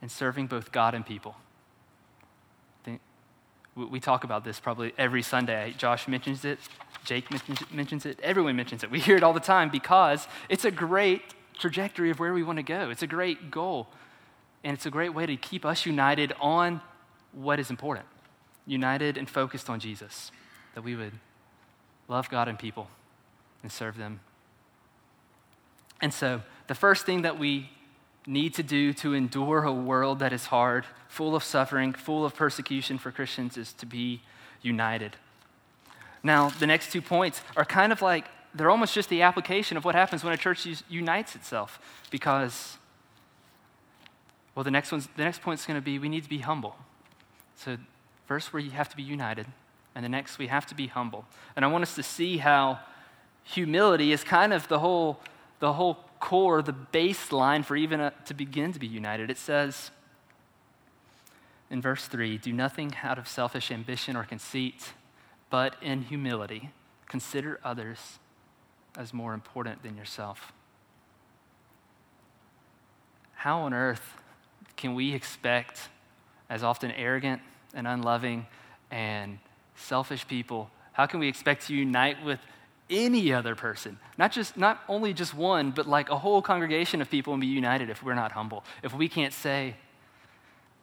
and 0.01 0.09
serving 0.09 0.47
both 0.47 0.71
God 0.71 0.93
and 0.93 1.05
people. 1.05 1.35
We 3.75 4.00
talk 4.00 4.24
about 4.24 4.45
this 4.45 4.62
probably 4.62 4.93
every 4.97 5.21
Sunday. 5.21 5.75
Josh 5.77 6.07
mentions 6.07 6.45
it, 6.45 6.59
Jake 7.03 7.29
mentions 7.74 8.05
it, 8.05 8.17
everyone 8.24 8.55
mentions 8.55 8.81
it. 8.81 8.89
We 8.89 9.01
hear 9.01 9.17
it 9.17 9.24
all 9.24 9.33
the 9.33 9.41
time 9.41 9.69
because 9.69 10.25
it's 10.47 10.63
a 10.63 10.71
great 10.71 11.21
trajectory 11.59 12.12
of 12.12 12.19
where 12.21 12.33
we 12.33 12.43
want 12.43 12.59
to 12.59 12.63
go. 12.63 12.89
It's 12.89 13.03
a 13.03 13.07
great 13.07 13.51
goal, 13.51 13.89
and 14.63 14.74
it's 14.74 14.85
a 14.85 14.89
great 14.89 15.13
way 15.13 15.25
to 15.25 15.35
keep 15.35 15.65
us 15.65 15.85
united 15.85 16.31
on 16.39 16.79
what 17.33 17.59
is 17.59 17.69
important, 17.69 18.05
united 18.65 19.17
and 19.17 19.29
focused 19.29 19.69
on 19.69 19.81
Jesus 19.81 20.31
that 20.75 20.84
we 20.84 20.96
would 20.96 21.13
love 22.08 22.29
God 22.29 22.48
and 22.48 22.60
people 22.60 22.88
and 23.63 23.72
serve 23.72 23.98
them. 23.98 24.20
And 26.01 26.13
so, 26.13 26.41
the 26.67 26.75
first 26.75 27.05
thing 27.05 27.24
that 27.24 27.39
we 27.39 27.70
need 28.27 28.53
to 28.55 28.63
do 28.63 28.94
to 28.94 29.13
endure 29.13 29.63
a 29.63 29.74
world 29.74 30.20
that 30.20 30.34
is 30.34 30.48
hard, 30.48 30.86
full 31.08 31.36
of 31.36 31.44
suffering, 31.44 31.94
full 31.94 32.25
of 32.25 32.36
persecution 32.36 32.98
for 32.98 33.12
Christians, 33.12 33.58
is 33.58 33.74
to 33.74 33.86
be 33.86 34.22
united. 34.62 35.15
Now, 36.22 36.50
the 36.50 36.67
next 36.67 36.91
two 36.91 37.01
points 37.01 37.41
are 37.55 37.65
kind 37.65 37.91
of 37.91 38.01
like 38.01 38.25
they're 38.53 38.70
almost 38.70 38.94
just 38.94 39.10
the 39.10 39.22
application 39.22 39.77
of 39.77 39.86
what 39.86 39.96
happens 39.96 40.24
when 40.24 40.34
a 40.34 40.38
church 40.38 40.67
unites 40.89 41.36
itself 41.36 41.79
because 42.10 42.77
well 44.55 44.63
the 44.63 44.72
next 44.72 44.91
one's 44.91 45.08
the 45.17 45.24
next 45.24 45.41
point's 45.41 45.65
going 45.65 45.77
to 45.77 45.84
be 45.84 46.00
we 46.00 46.08
need 46.08 46.24
to 46.24 46.29
be 46.29 46.38
humble 46.38 46.77
so 47.55 47.77
first 48.27 48.53
we 48.53 48.70
have 48.70 48.88
to 48.88 48.96
be 48.96 49.03
united 49.03 49.46
and 49.95 50.03
the 50.03 50.09
next, 50.09 50.37
we 50.37 50.47
have 50.47 50.65
to 50.67 50.75
be 50.75 50.87
humble. 50.87 51.25
And 51.55 51.63
I 51.63 51.69
want 51.69 51.83
us 51.83 51.95
to 51.95 52.03
see 52.03 52.37
how 52.37 52.79
humility 53.43 54.11
is 54.11 54.23
kind 54.23 54.53
of 54.53 54.67
the 54.67 54.79
whole, 54.79 55.19
the 55.59 55.73
whole 55.73 55.99
core, 56.19 56.61
the 56.61 56.73
baseline 56.73 57.63
for 57.63 57.77
even 57.77 58.01
a, 58.01 58.13
to 58.25 58.33
begin 58.33 58.73
to 58.73 58.79
be 58.79 58.87
united. 58.87 59.29
It 59.31 59.37
says 59.37 59.91
in 61.69 61.81
verse 61.81 62.07
3 62.07 62.37
Do 62.37 62.51
nothing 62.51 62.93
out 63.03 63.17
of 63.17 63.27
selfish 63.27 63.71
ambition 63.71 64.17
or 64.17 64.23
conceit, 64.23 64.93
but 65.49 65.75
in 65.81 66.03
humility 66.03 66.71
consider 67.07 67.59
others 67.63 68.19
as 68.97 69.13
more 69.13 69.33
important 69.33 69.81
than 69.83 69.95
yourself. 69.95 70.51
How 73.35 73.61
on 73.61 73.73
earth 73.73 74.17
can 74.75 74.95
we 74.95 75.13
expect, 75.13 75.89
as 76.49 76.63
often 76.63 76.91
arrogant 76.91 77.41
and 77.73 77.87
unloving 77.87 78.47
and 78.91 79.39
selfish 79.75 80.27
people, 80.27 80.70
how 80.94 81.05
can 81.05 81.20
we 81.20 81.27
expect 81.27 81.67
to 81.67 81.75
unite 81.75 82.24
with 82.24 82.39
any 82.89 83.34
other 83.34 83.55
person? 83.55 84.00
Not 84.17 84.32
just 84.32 84.58
not 84.58 84.82
only 84.88 85.13
just 85.13 85.34
one, 85.34 85.72
but 85.72 85.88
like 85.88 86.10
a 86.10 86.17
whole 86.17 86.41
congregation 86.41 87.01
of 87.01 87.10
people 87.10 87.34
and 87.34 87.41
be 87.41 87.48
united 87.48 87.89
if 87.89 88.01
we're 88.03 88.13
not 88.13 88.32
humble. 88.32 88.63
If 88.84 88.94
we 88.94 89.10
can't 89.10 89.34
say, 89.34 89.75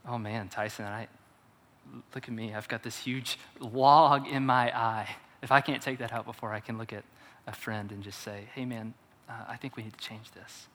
"Oh 0.07 0.19
man, 0.19 0.49
Tyson, 0.49 0.85
I 0.85 1.09
look 2.15 2.29
at 2.29 2.35
me. 2.35 2.55
I've 2.55 2.69
got 2.69 2.83
this 2.83 2.99
huge 2.99 3.39
log 3.59 4.27
in 4.29 4.45
my 4.45 4.77
eye." 4.77 5.17
If 5.43 5.51
I 5.51 5.61
can't 5.61 5.83
take 5.83 5.99
that 5.99 6.13
out 6.13 6.27
before 6.27 6.53
I 6.53 6.61
can 6.61 6.77
look 6.77 6.93
at 6.93 7.05
a 7.47 7.53
friend 7.53 7.91
and 7.91 8.03
just 8.03 8.21
say, 8.21 8.49
"Hey 8.55 8.65
man, 8.65 8.95
uh, 9.29 9.45
I 9.49 9.57
think 9.57 9.77
we 9.77 9.83
need 9.83 9.95
to 9.95 10.05
change 10.05 10.31
this." 10.33 10.69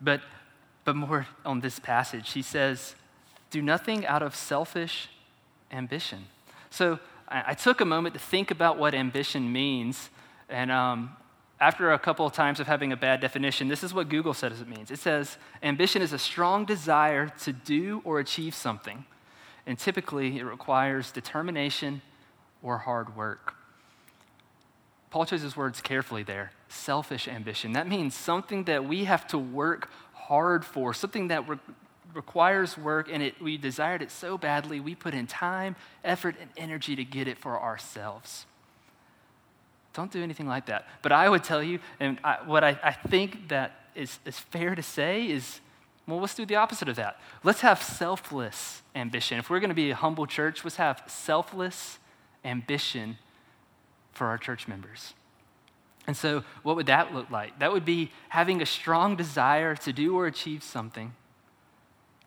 But 0.00 0.20
but 0.84 0.96
more 0.96 1.26
on 1.46 1.60
this 1.60 1.78
passage, 1.78 2.32
he 2.32 2.42
says, 2.42 2.94
"Do 3.50 3.62
nothing 3.62 4.04
out 4.04 4.22
of 4.22 4.34
selfish 4.34 5.08
ambition." 5.72 6.26
So 6.74 6.98
I, 7.28 7.54
took 7.54 7.80
a 7.80 7.84
moment 7.84 8.14
to 8.14 8.20
think 8.20 8.50
about 8.50 8.78
what 8.78 8.94
ambition 8.94 9.52
means. 9.52 10.10
And 10.48 10.72
um, 10.72 11.16
after 11.60 11.92
a 11.92 11.98
couple 12.00 12.26
of 12.26 12.32
times 12.32 12.58
of 12.58 12.66
having 12.66 12.90
a 12.90 12.96
bad 12.96 13.20
definition, 13.20 13.68
this 13.68 13.84
is 13.84 13.94
what 13.94 14.08
Google 14.08 14.34
says 14.34 14.60
it 14.60 14.66
means. 14.66 14.90
It 14.90 14.98
says, 14.98 15.38
ambition 15.62 16.02
is 16.02 16.12
a 16.12 16.18
strong 16.18 16.64
desire 16.64 17.28
to 17.42 17.52
do 17.52 18.02
or 18.04 18.18
achieve 18.18 18.56
something. 18.56 19.04
And 19.66 19.78
typically, 19.78 20.40
it 20.40 20.42
requires 20.42 21.12
determination 21.12 22.02
or 22.60 22.78
hard 22.78 23.16
work. 23.16 23.54
Paul 25.10 25.26
chooses 25.26 25.56
words 25.56 25.80
carefully 25.80 26.24
there 26.24 26.50
selfish 26.68 27.28
ambition. 27.28 27.74
That 27.74 27.86
means 27.86 28.16
something 28.16 28.64
that 28.64 28.84
we 28.84 29.04
have 29.04 29.28
to 29.28 29.38
work 29.38 29.88
hard 30.12 30.64
for, 30.64 30.92
something 30.92 31.28
that 31.28 31.44
requires 32.14 32.78
work 32.78 33.08
and 33.10 33.22
it, 33.22 33.40
we 33.40 33.56
desired 33.56 34.02
it 34.02 34.10
so 34.10 34.38
badly, 34.38 34.80
we 34.80 34.94
put 34.94 35.14
in 35.14 35.26
time, 35.26 35.76
effort, 36.04 36.36
and 36.40 36.50
energy 36.56 36.96
to 36.96 37.04
get 37.04 37.28
it 37.28 37.38
for 37.38 37.60
ourselves. 37.60 38.46
Don't 39.92 40.10
do 40.10 40.22
anything 40.22 40.48
like 40.48 40.66
that. 40.66 40.86
But 41.02 41.12
I 41.12 41.28
would 41.28 41.44
tell 41.44 41.62
you, 41.62 41.78
and 42.00 42.18
I, 42.24 42.38
what 42.44 42.64
I, 42.64 42.78
I 42.82 42.92
think 42.92 43.48
that 43.48 43.72
is, 43.94 44.18
is 44.24 44.38
fair 44.38 44.74
to 44.74 44.82
say 44.82 45.28
is, 45.28 45.60
well, 46.06 46.20
let's 46.20 46.34
do 46.34 46.44
the 46.44 46.56
opposite 46.56 46.88
of 46.88 46.96
that. 46.96 47.20
Let's 47.42 47.60
have 47.60 47.82
selfless 47.82 48.82
ambition. 48.94 49.38
If 49.38 49.48
we're 49.48 49.60
going 49.60 49.70
to 49.70 49.74
be 49.74 49.90
a 49.90 49.96
humble 49.96 50.26
church, 50.26 50.64
let's 50.64 50.76
have 50.76 51.02
selfless 51.06 51.98
ambition 52.44 53.18
for 54.12 54.26
our 54.26 54.36
church 54.36 54.68
members. 54.68 55.14
And 56.06 56.16
so, 56.16 56.44
what 56.62 56.76
would 56.76 56.86
that 56.86 57.14
look 57.14 57.30
like? 57.30 57.58
That 57.60 57.72
would 57.72 57.86
be 57.86 58.10
having 58.28 58.60
a 58.60 58.66
strong 58.66 59.16
desire 59.16 59.74
to 59.76 59.92
do 59.92 60.16
or 60.18 60.26
achieve 60.26 60.62
something 60.62 61.14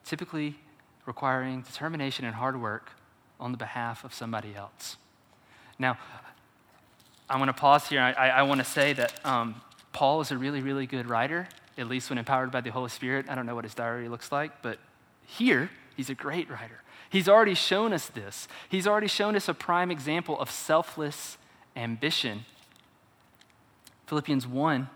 typically 0.08 0.56
requiring 1.06 1.62
determination 1.62 2.26
and 2.26 2.36
hard 2.36 2.60
work 2.60 2.92
on 3.40 3.52
the 3.52 3.58
behalf 3.58 4.04
of 4.04 4.14
somebody 4.14 4.56
else. 4.56 4.98
Now, 5.78 5.98
I 7.30 7.38
want 7.38 7.50
to 7.50 7.54
pause 7.54 7.88
here. 7.88 8.02
I, 8.02 8.30
I 8.30 8.44
want 8.44 8.60
to 8.60 8.66
say 8.66 8.94
that 8.94 9.26
um, 9.26 9.62
Paul 9.92 10.22
is 10.22 10.32
a 10.32 10.38
really, 10.38 10.62
really 10.62 10.88
good 10.88 11.08
writer, 11.08 11.48
at 11.78 11.88
least 11.88 12.10
when 12.10 12.18
empowered 12.18 12.52
by 12.52 12.62
the 12.62 12.72
Holy 12.72 12.90
Spirit. 12.90 13.26
I 13.30 13.36
don't 13.36 13.46
know 13.46 13.56
what 13.56 13.66
his 13.66 13.74
diary 13.74 14.08
looks 14.08 14.32
like, 14.32 14.62
but 14.62 14.80
here, 15.26 15.70
he's 15.96 16.10
a 16.10 16.16
great 16.16 16.50
writer. 16.50 16.82
He's 17.10 17.30
already 17.30 17.54
shown 17.54 17.94
us 17.94 18.08
this. 18.08 18.48
He's 18.70 18.88
already 18.88 19.08
shown 19.08 19.36
us 19.36 19.48
a 19.48 19.54
prime 19.54 19.92
example 19.92 20.40
of 20.40 20.50
selfless 20.50 21.38
ambition. 21.76 22.46
Philippians 24.08 24.48
1 24.48 24.90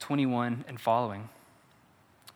21 0.00 0.64
and 0.66 0.80
following. 0.80 1.28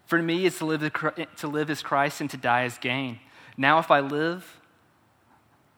For 0.06 0.20
me, 0.20 0.46
it's 0.46 0.58
to 0.58 0.66
live, 0.66 0.92
to 1.36 1.48
live 1.48 1.70
as 1.70 1.82
Christ 1.82 2.20
and 2.20 2.30
to 2.30 2.36
die 2.36 2.64
as 2.64 2.78
gain. 2.78 3.20
Now, 3.56 3.78
if 3.78 3.90
I 3.90 4.00
live 4.00 4.60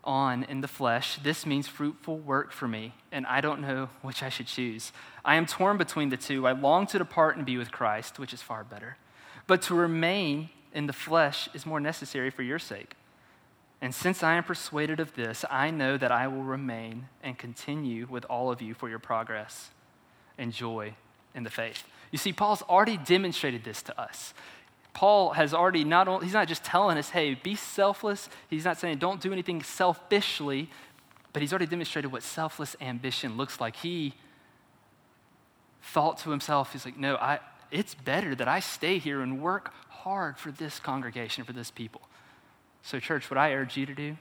on 0.03 0.45
in 0.45 0.61
the 0.61 0.69
flesh, 0.69 1.17
this 1.17 1.45
means 1.45 1.67
fruitful 1.69 2.19
work 2.19 2.53
for 2.53 2.69
me, 2.69 2.95
and 3.13 3.27
I 3.27 3.41
don't 3.41 3.61
know 3.61 3.89
which 4.03 4.23
I 4.23 4.29
should 4.29 4.47
choose. 4.47 4.93
I 5.25 5.35
am 5.35 5.47
torn 5.47 5.77
between 5.77 6.09
the 6.09 6.17
two. 6.17 6.47
I 6.47 6.53
long 6.53 6.87
to 6.89 6.99
depart 6.99 7.37
and 7.37 7.45
be 7.45 7.59
with 7.59 7.73
Christ, 7.73 8.19
which 8.19 8.33
is 8.33 8.43
far 8.43 8.65
better. 8.65 8.97
But 9.47 9.63
to 9.63 9.75
remain 9.75 10.51
in 10.73 10.87
the 10.87 10.93
flesh 10.93 11.49
is 11.55 11.67
more 11.67 11.81
necessary 11.81 12.31
for 12.31 12.43
your 12.43 12.59
sake. 12.59 12.95
And 13.81 13.95
since 13.95 14.23
I 14.23 14.35
am 14.35 14.45
persuaded 14.45 15.01
of 15.01 15.15
this, 15.15 15.45
I 15.51 15.71
know 15.71 15.97
that 15.99 16.11
I 16.11 16.29
will 16.29 16.43
remain 16.43 17.09
and 17.23 17.37
continue 17.37 18.07
with 18.09 18.25
all 18.25 18.51
of 18.51 18.63
you 18.63 18.75
for 18.75 18.89
your 18.89 18.99
progress 18.99 19.71
and 20.39 20.53
joy 20.53 20.95
in 21.35 21.43
the 21.43 21.51
faith. 21.51 21.85
You 22.17 22.19
see, 22.19 22.33
Paul's 22.33 22.63
already 22.63 22.97
demonstrated 22.97 23.63
this 23.63 23.83
to 23.83 24.01
us. 24.01 24.33
Paul 24.95 25.35
has 25.35 25.53
already 25.53 25.85
not 25.85 26.09
only, 26.09 26.25
he's 26.25 26.33
not 26.33 26.49
just 26.49 26.65
telling 26.65 26.97
us, 26.97 27.11
hey, 27.11 27.35
be 27.35 27.55
selfless. 27.55 28.31
He's 28.49 28.65
not 28.65 28.79
saying 28.79 28.97
don't 28.97 29.21
do 29.21 29.35
anything 29.35 29.63
selfishly, 29.63 30.71
but 31.35 31.43
he's 31.43 31.53
already 31.53 31.67
demonstrated 31.67 32.11
what 32.11 32.23
selfless 32.23 32.75
ambition 32.81 33.37
looks 33.37 33.61
like. 33.61 33.77
He 33.77 34.15
thought 35.83 36.17
to 36.21 36.31
himself, 36.31 36.73
he's 36.73 36.87
like, 36.87 36.97
no, 36.97 37.17
I, 37.17 37.41
it's 37.71 37.95
better 37.95 38.35
that 38.35 38.49
I 38.49 38.61
stay 38.61 38.97
here 38.97 39.21
and 39.21 39.43
work 39.43 39.75
hard 39.91 40.39
for 40.39 40.51
this 40.51 40.79
congregation, 40.79 41.45
for 41.45 41.53
this 41.53 41.71
people. 41.71 42.01
So, 42.83 42.99
church, 42.99 43.31
what 43.31 43.37
I 43.37 43.53
urge 43.53 43.77
you 43.77 43.85
to 43.85 43.95
do, 43.95 44.17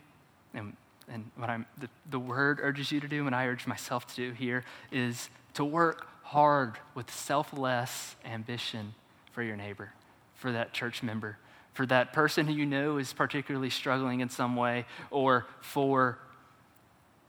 and 0.53 0.75
and 1.07 1.31
what 1.37 1.49
I'm, 1.49 1.65
the, 1.77 1.87
the 2.09 2.19
word 2.19 2.59
urges 2.61 2.91
you 2.91 2.99
to 2.99 3.07
do, 3.07 3.25
and 3.25 3.33
I 3.33 3.45
urge 3.45 3.65
myself 3.65 4.05
to 4.07 4.15
do 4.17 4.31
here, 4.33 4.65
is 4.91 5.29
to 5.53 5.63
work 5.63 6.09
hard 6.25 6.73
with 6.95 7.13
selfless 7.13 8.15
ambition 8.25 8.95
for 9.31 9.43
your 9.43 9.55
neighbor, 9.55 9.91
for 10.33 10.51
that 10.51 10.73
church 10.73 11.03
member, 11.03 11.37
for 11.73 11.85
that 11.85 12.13
person 12.13 12.47
who 12.47 12.53
you 12.53 12.65
know 12.65 12.97
is 12.97 13.13
particularly 13.13 13.69
struggling 13.69 14.21
in 14.21 14.29
some 14.29 14.55
way, 14.55 14.85
or 15.11 15.45
for 15.61 16.17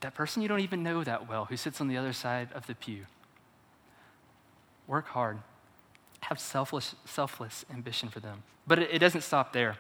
that 0.01 0.15
person 0.15 0.41
you 0.41 0.49
don't 0.49 0.61
even 0.61 0.83
know 0.83 1.05
that 1.05 1.29
well 1.29 1.45
who 1.45 1.57
sits 1.57 1.81
on 1.81 1.89
the 1.89 1.97
other 1.97 2.13
side 2.13 2.49
of 2.55 2.67
the 2.67 2.75
pew. 2.75 3.05
Work 4.87 5.09
hard. 5.09 5.39
Have 6.21 6.41
selfless, 6.41 6.95
selfless 7.05 7.67
ambition 7.73 8.09
for 8.09 8.21
them. 8.21 8.43
But 8.67 8.79
it, 8.79 8.91
it 8.93 8.99
doesn't 8.99 9.23
stop 9.23 9.53
there. 9.53 9.77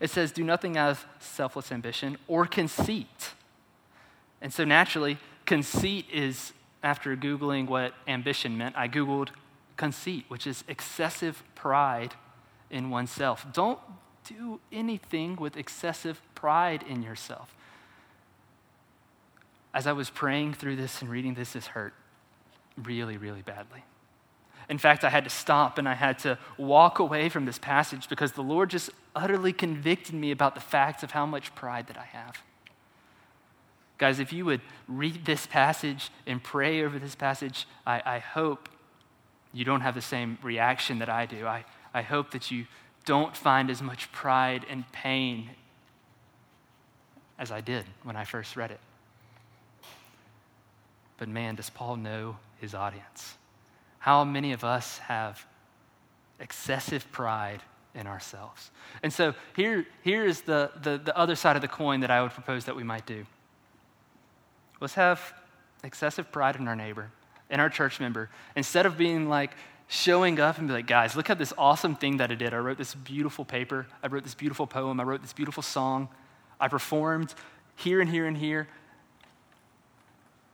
It 0.00 0.10
says, 0.10 0.32
do 0.32 0.42
nothing 0.42 0.76
out 0.76 0.90
of 0.90 1.06
selfless 1.20 1.70
ambition 1.70 2.16
or 2.28 2.46
conceit. 2.46 3.32
And 4.40 4.52
so 4.52 4.64
naturally, 4.64 5.18
conceit 5.44 6.06
is, 6.12 6.52
after 6.84 7.16
Googling 7.16 7.66
what 7.66 7.94
ambition 8.06 8.56
meant, 8.58 8.76
I 8.76 8.86
Googled 8.88 9.30
conceit, 9.76 10.26
which 10.28 10.46
is 10.46 10.62
excessive 10.68 11.42
pride 11.54 12.14
in 12.70 12.90
oneself. 12.90 13.46
Don't 13.52 13.80
do 14.24 14.60
anything 14.70 15.36
with 15.36 15.56
excessive 15.56 16.20
pride 16.34 16.84
in 16.88 17.02
yourself. 17.02 17.56
As 19.72 19.86
I 19.86 19.92
was 19.92 20.10
praying 20.10 20.54
through 20.54 20.76
this 20.76 21.00
and 21.00 21.10
reading 21.10 21.34
this, 21.34 21.54
this 21.54 21.68
hurt 21.68 21.94
really, 22.76 23.16
really 23.16 23.42
badly. 23.42 23.84
In 24.68 24.78
fact, 24.78 25.04
I 25.04 25.10
had 25.10 25.24
to 25.24 25.30
stop 25.30 25.78
and 25.78 25.88
I 25.88 25.94
had 25.94 26.18
to 26.20 26.38
walk 26.56 26.98
away 26.98 27.28
from 27.28 27.44
this 27.44 27.58
passage 27.58 28.08
because 28.08 28.32
the 28.32 28.42
Lord 28.42 28.70
just 28.70 28.90
utterly 29.16 29.52
convicted 29.52 30.14
me 30.14 30.30
about 30.30 30.54
the 30.54 30.60
facts 30.60 31.02
of 31.02 31.10
how 31.10 31.26
much 31.26 31.54
pride 31.54 31.86
that 31.88 31.98
I 31.98 32.04
have. 32.04 32.42
Guys, 33.98 34.18
if 34.18 34.32
you 34.32 34.44
would 34.44 34.60
read 34.88 35.24
this 35.24 35.46
passage 35.46 36.10
and 36.26 36.42
pray 36.42 36.84
over 36.84 36.98
this 36.98 37.14
passage, 37.14 37.66
I, 37.86 38.02
I 38.04 38.18
hope 38.18 38.68
you 39.52 39.64
don't 39.64 39.82
have 39.82 39.94
the 39.94 40.02
same 40.02 40.36
reaction 40.42 40.98
that 40.98 41.08
I 41.08 41.26
do. 41.26 41.46
I, 41.46 41.64
I 41.92 42.02
hope 42.02 42.32
that 42.32 42.50
you 42.50 42.66
don't 43.04 43.36
find 43.36 43.70
as 43.70 43.80
much 43.80 44.10
pride 44.10 44.66
and 44.68 44.90
pain 44.92 45.50
as 47.38 47.52
I 47.52 47.60
did 47.60 47.84
when 48.02 48.16
I 48.16 48.24
first 48.24 48.56
read 48.56 48.70
it. 48.70 48.80
But 51.16 51.28
man, 51.28 51.54
does 51.54 51.70
Paul 51.70 51.96
know 51.96 52.36
his 52.60 52.74
audience? 52.74 53.36
How 54.00 54.24
many 54.24 54.52
of 54.52 54.64
us 54.64 54.98
have 54.98 55.46
excessive 56.40 57.10
pride 57.12 57.62
in 57.94 58.06
ourselves? 58.06 58.70
And 59.02 59.12
so 59.12 59.34
here, 59.54 59.86
here 60.02 60.24
is 60.24 60.42
the, 60.42 60.72
the, 60.82 60.98
the 60.98 61.16
other 61.16 61.36
side 61.36 61.54
of 61.54 61.62
the 61.62 61.68
coin 61.68 62.00
that 62.00 62.10
I 62.10 62.22
would 62.22 62.32
propose 62.32 62.64
that 62.64 62.74
we 62.74 62.82
might 62.82 63.06
do. 63.06 63.24
Let's 64.84 64.96
have 64.96 65.32
excessive 65.82 66.30
pride 66.30 66.56
in 66.56 66.68
our 66.68 66.76
neighbor, 66.76 67.10
in 67.48 67.58
our 67.58 67.70
church 67.70 68.00
member, 68.00 68.28
instead 68.54 68.84
of 68.84 68.98
being 68.98 69.30
like, 69.30 69.52
showing 69.88 70.38
up 70.38 70.58
and 70.58 70.68
be 70.68 70.74
like, 70.74 70.86
guys, 70.86 71.16
look 71.16 71.30
at 71.30 71.38
this 71.38 71.54
awesome 71.56 71.96
thing 71.96 72.18
that 72.18 72.30
I 72.30 72.34
did. 72.34 72.52
I 72.52 72.58
wrote 72.58 72.76
this 72.76 72.94
beautiful 72.94 73.46
paper. 73.46 73.86
I 74.02 74.08
wrote 74.08 74.24
this 74.24 74.34
beautiful 74.34 74.66
poem. 74.66 75.00
I 75.00 75.04
wrote 75.04 75.22
this 75.22 75.32
beautiful 75.32 75.62
song. 75.62 76.10
I 76.60 76.68
performed 76.68 77.34
here 77.76 78.02
and 78.02 78.10
here 78.10 78.26
and 78.26 78.36
here. 78.36 78.68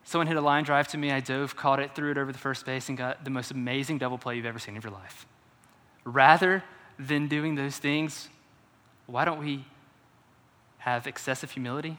Someone 0.04 0.28
hit 0.28 0.36
a 0.36 0.40
line 0.40 0.62
drive 0.62 0.86
to 0.88 0.96
me. 0.96 1.10
I 1.10 1.18
dove, 1.18 1.56
caught 1.56 1.80
it, 1.80 1.96
threw 1.96 2.12
it 2.12 2.16
over 2.16 2.30
the 2.30 2.38
first 2.38 2.64
base, 2.64 2.88
and 2.88 2.96
got 2.96 3.24
the 3.24 3.30
most 3.30 3.50
amazing 3.50 3.98
double 3.98 4.16
play 4.16 4.36
you've 4.36 4.46
ever 4.46 4.60
seen 4.60 4.76
in 4.76 4.82
your 4.82 4.92
life. 4.92 5.26
Rather 6.04 6.62
than 7.00 7.26
doing 7.26 7.56
those 7.56 7.78
things, 7.78 8.28
why 9.06 9.24
don't 9.24 9.40
we 9.40 9.64
have 10.78 11.08
excessive 11.08 11.50
humility? 11.50 11.98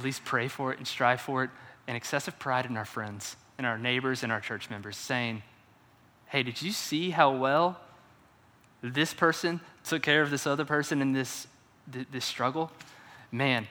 At 0.00 0.04
least 0.04 0.24
pray 0.24 0.48
for 0.48 0.72
it 0.72 0.78
and 0.78 0.88
strive 0.88 1.20
for 1.20 1.44
it, 1.44 1.50
and 1.86 1.94
excessive 1.94 2.38
pride 2.38 2.64
in 2.64 2.78
our 2.78 2.86
friends, 2.86 3.36
in 3.58 3.66
our 3.66 3.76
neighbors, 3.76 4.22
and 4.22 4.32
our 4.32 4.40
church 4.40 4.70
members, 4.70 4.96
saying, 4.96 5.42
hey, 6.28 6.42
did 6.42 6.62
you 6.62 6.72
see 6.72 7.10
how 7.10 7.36
well 7.36 7.78
this 8.80 9.12
person 9.12 9.60
took 9.84 10.00
care 10.02 10.22
of 10.22 10.30
this 10.30 10.46
other 10.46 10.64
person 10.64 11.02
in 11.02 11.12
this, 11.12 11.46
this 11.86 12.24
struggle? 12.24 12.72
Man, 13.30 13.68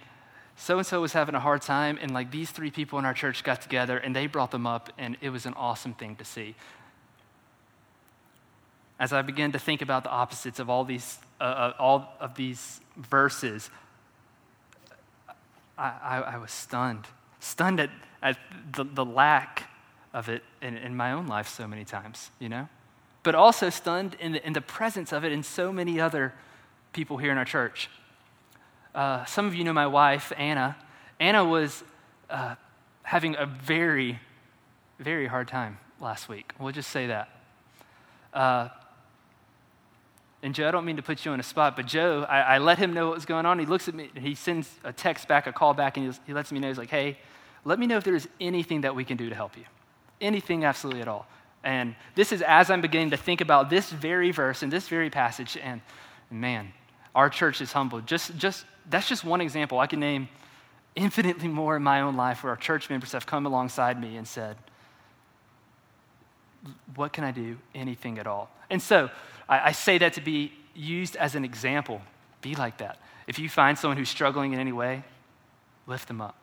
so 0.55 0.77
and 0.77 0.85
so 0.85 1.01
was 1.01 1.13
having 1.13 1.33
a 1.33 1.39
hard 1.39 1.63
time, 1.63 1.97
and 1.99 2.13
like 2.13 2.29
these 2.29 2.51
three 2.51 2.69
people 2.69 2.99
in 2.99 3.05
our 3.05 3.15
church 3.15 3.43
got 3.43 3.63
together 3.63 3.97
and 3.97 4.15
they 4.15 4.27
brought 4.27 4.51
them 4.51 4.67
up, 4.67 4.91
and 4.99 5.17
it 5.21 5.31
was 5.31 5.47
an 5.47 5.55
awesome 5.55 5.95
thing 5.95 6.15
to 6.17 6.25
see. 6.25 6.53
As 8.99 9.13
I 9.13 9.23
began 9.23 9.51
to 9.53 9.59
think 9.59 9.81
about 9.81 10.03
the 10.03 10.11
opposites 10.11 10.59
of 10.59 10.69
all 10.69 10.83
these, 10.83 11.17
uh, 11.41 11.43
uh 11.43 11.73
all 11.79 12.13
of 12.19 12.35
these 12.35 12.81
verses, 12.97 13.71
I, 15.79 16.23
I, 16.33 16.37
was 16.37 16.51
stunned, 16.51 17.07
stunned 17.39 17.79
at, 17.79 17.89
at 18.21 18.37
the, 18.73 18.83
the 18.83 19.05
lack 19.05 19.69
of 20.13 20.27
it 20.27 20.43
in, 20.61 20.75
in 20.75 20.95
my 20.95 21.13
own 21.13 21.27
life 21.27 21.47
so 21.47 21.67
many 21.67 21.85
times, 21.85 22.31
you 22.39 22.49
know? 22.49 22.67
But 23.23 23.35
also 23.35 23.69
stunned 23.69 24.15
in 24.19 24.33
the, 24.33 24.45
in 24.45 24.53
the 24.53 24.61
presence 24.61 25.13
of 25.13 25.23
it 25.23 25.31
in 25.31 25.43
so 25.43 25.71
many 25.71 25.99
other 25.99 26.33
people 26.91 27.17
here 27.17 27.31
in 27.31 27.37
our 27.37 27.45
church. 27.45 27.89
Uh, 28.93 29.23
some 29.25 29.45
of 29.45 29.55
you 29.55 29.63
know 29.63 29.73
my 29.73 29.87
wife, 29.87 30.33
Anna. 30.37 30.75
Anna 31.19 31.45
was 31.45 31.83
uh, 32.29 32.55
having 33.03 33.35
a 33.37 33.45
very, 33.45 34.19
very 34.99 35.27
hard 35.27 35.47
time 35.47 35.77
last 36.01 36.27
week. 36.27 36.53
We'll 36.59 36.73
just 36.73 36.89
say 36.89 37.07
that. 37.07 37.29
Uh, 38.33 38.69
and 40.41 40.55
Joe, 40.55 40.67
I 40.67 40.71
don't 40.71 40.85
mean 40.85 40.95
to 40.95 41.01
put 41.01 41.25
you 41.25 41.31
on 41.31 41.39
a 41.39 41.43
spot, 41.43 41.75
but 41.75 41.85
Joe, 41.85 42.25
I, 42.29 42.41
I, 42.41 42.57
let 42.59 42.77
him 42.77 42.93
know 42.93 43.07
what 43.07 43.15
was 43.15 43.25
going 43.25 43.45
on. 43.45 43.59
He 43.59 43.65
looks 43.65 43.87
at 43.87 43.95
me, 43.95 44.09
he 44.15 44.35
sends 44.35 44.69
a 44.83 44.93
text 44.93 45.27
back, 45.27 45.47
a 45.47 45.51
call 45.51 45.73
back, 45.73 45.97
and 45.97 46.13
he, 46.13 46.19
he 46.27 46.33
lets 46.33 46.51
me 46.51 46.59
know, 46.59 46.69
he's 46.69 46.77
like, 46.77 46.89
hey, 46.89 47.17
let 47.65 47.77
me 47.77 47.87
know 47.87 47.97
if 47.97 48.05
there's 48.05 48.27
anything 48.39 48.81
that 48.81 48.95
we 48.95 49.03
can 49.03 49.17
do 49.17 49.27
to 49.29 49.35
help 49.35 49.57
you 49.57 49.65
anything 50.21 50.65
absolutely 50.65 51.01
at 51.01 51.07
all. 51.07 51.27
And 51.63 51.95
this 52.15 52.31
is 52.31 52.41
as 52.41 52.69
I'm 52.69 52.81
beginning 52.81 53.09
to 53.11 53.17
think 53.17 53.41
about 53.41 53.69
this 53.69 53.89
very 53.89 54.31
verse 54.31 54.63
and 54.63 54.71
this 54.71 54.87
very 54.87 55.09
passage, 55.09 55.57
and 55.61 55.81
man, 56.31 56.71
our 57.15 57.29
church 57.29 57.61
is 57.61 57.71
humbled. 57.71 58.07
Just, 58.07 58.35
just 58.37 58.65
that's 58.89 59.09
just 59.09 59.23
one 59.23 59.41
example. 59.41 59.79
I 59.79 59.87
can 59.87 59.99
name 59.99 60.29
infinitely 60.95 61.47
more 61.47 61.75
in 61.75 61.83
my 61.83 62.01
own 62.01 62.15
life 62.15 62.43
where 62.43 62.51
our 62.51 62.57
church 62.57 62.89
members 62.89 63.11
have 63.11 63.25
come 63.25 63.45
alongside 63.45 63.99
me 63.99 64.15
and 64.15 64.27
said, 64.27 64.55
What 66.95 67.13
can 67.13 67.23
I 67.23 67.31
do? 67.31 67.57
Anything 67.75 68.19
at 68.19 68.27
all. 68.27 68.49
And 68.69 68.81
so 68.81 69.09
I, 69.49 69.67
I 69.67 69.71
say 69.73 69.97
that 69.97 70.13
to 70.13 70.21
be 70.21 70.53
used 70.73 71.17
as 71.17 71.35
an 71.35 71.43
example. 71.43 72.01
Be 72.41 72.55
like 72.55 72.77
that. 72.77 72.99
If 73.27 73.39
you 73.39 73.49
find 73.49 73.77
someone 73.77 73.97
who's 73.97 74.09
struggling 74.09 74.53
in 74.53 74.59
any 74.59 74.71
way, 74.71 75.03
lift 75.87 76.07
them 76.07 76.21
up. 76.21 76.35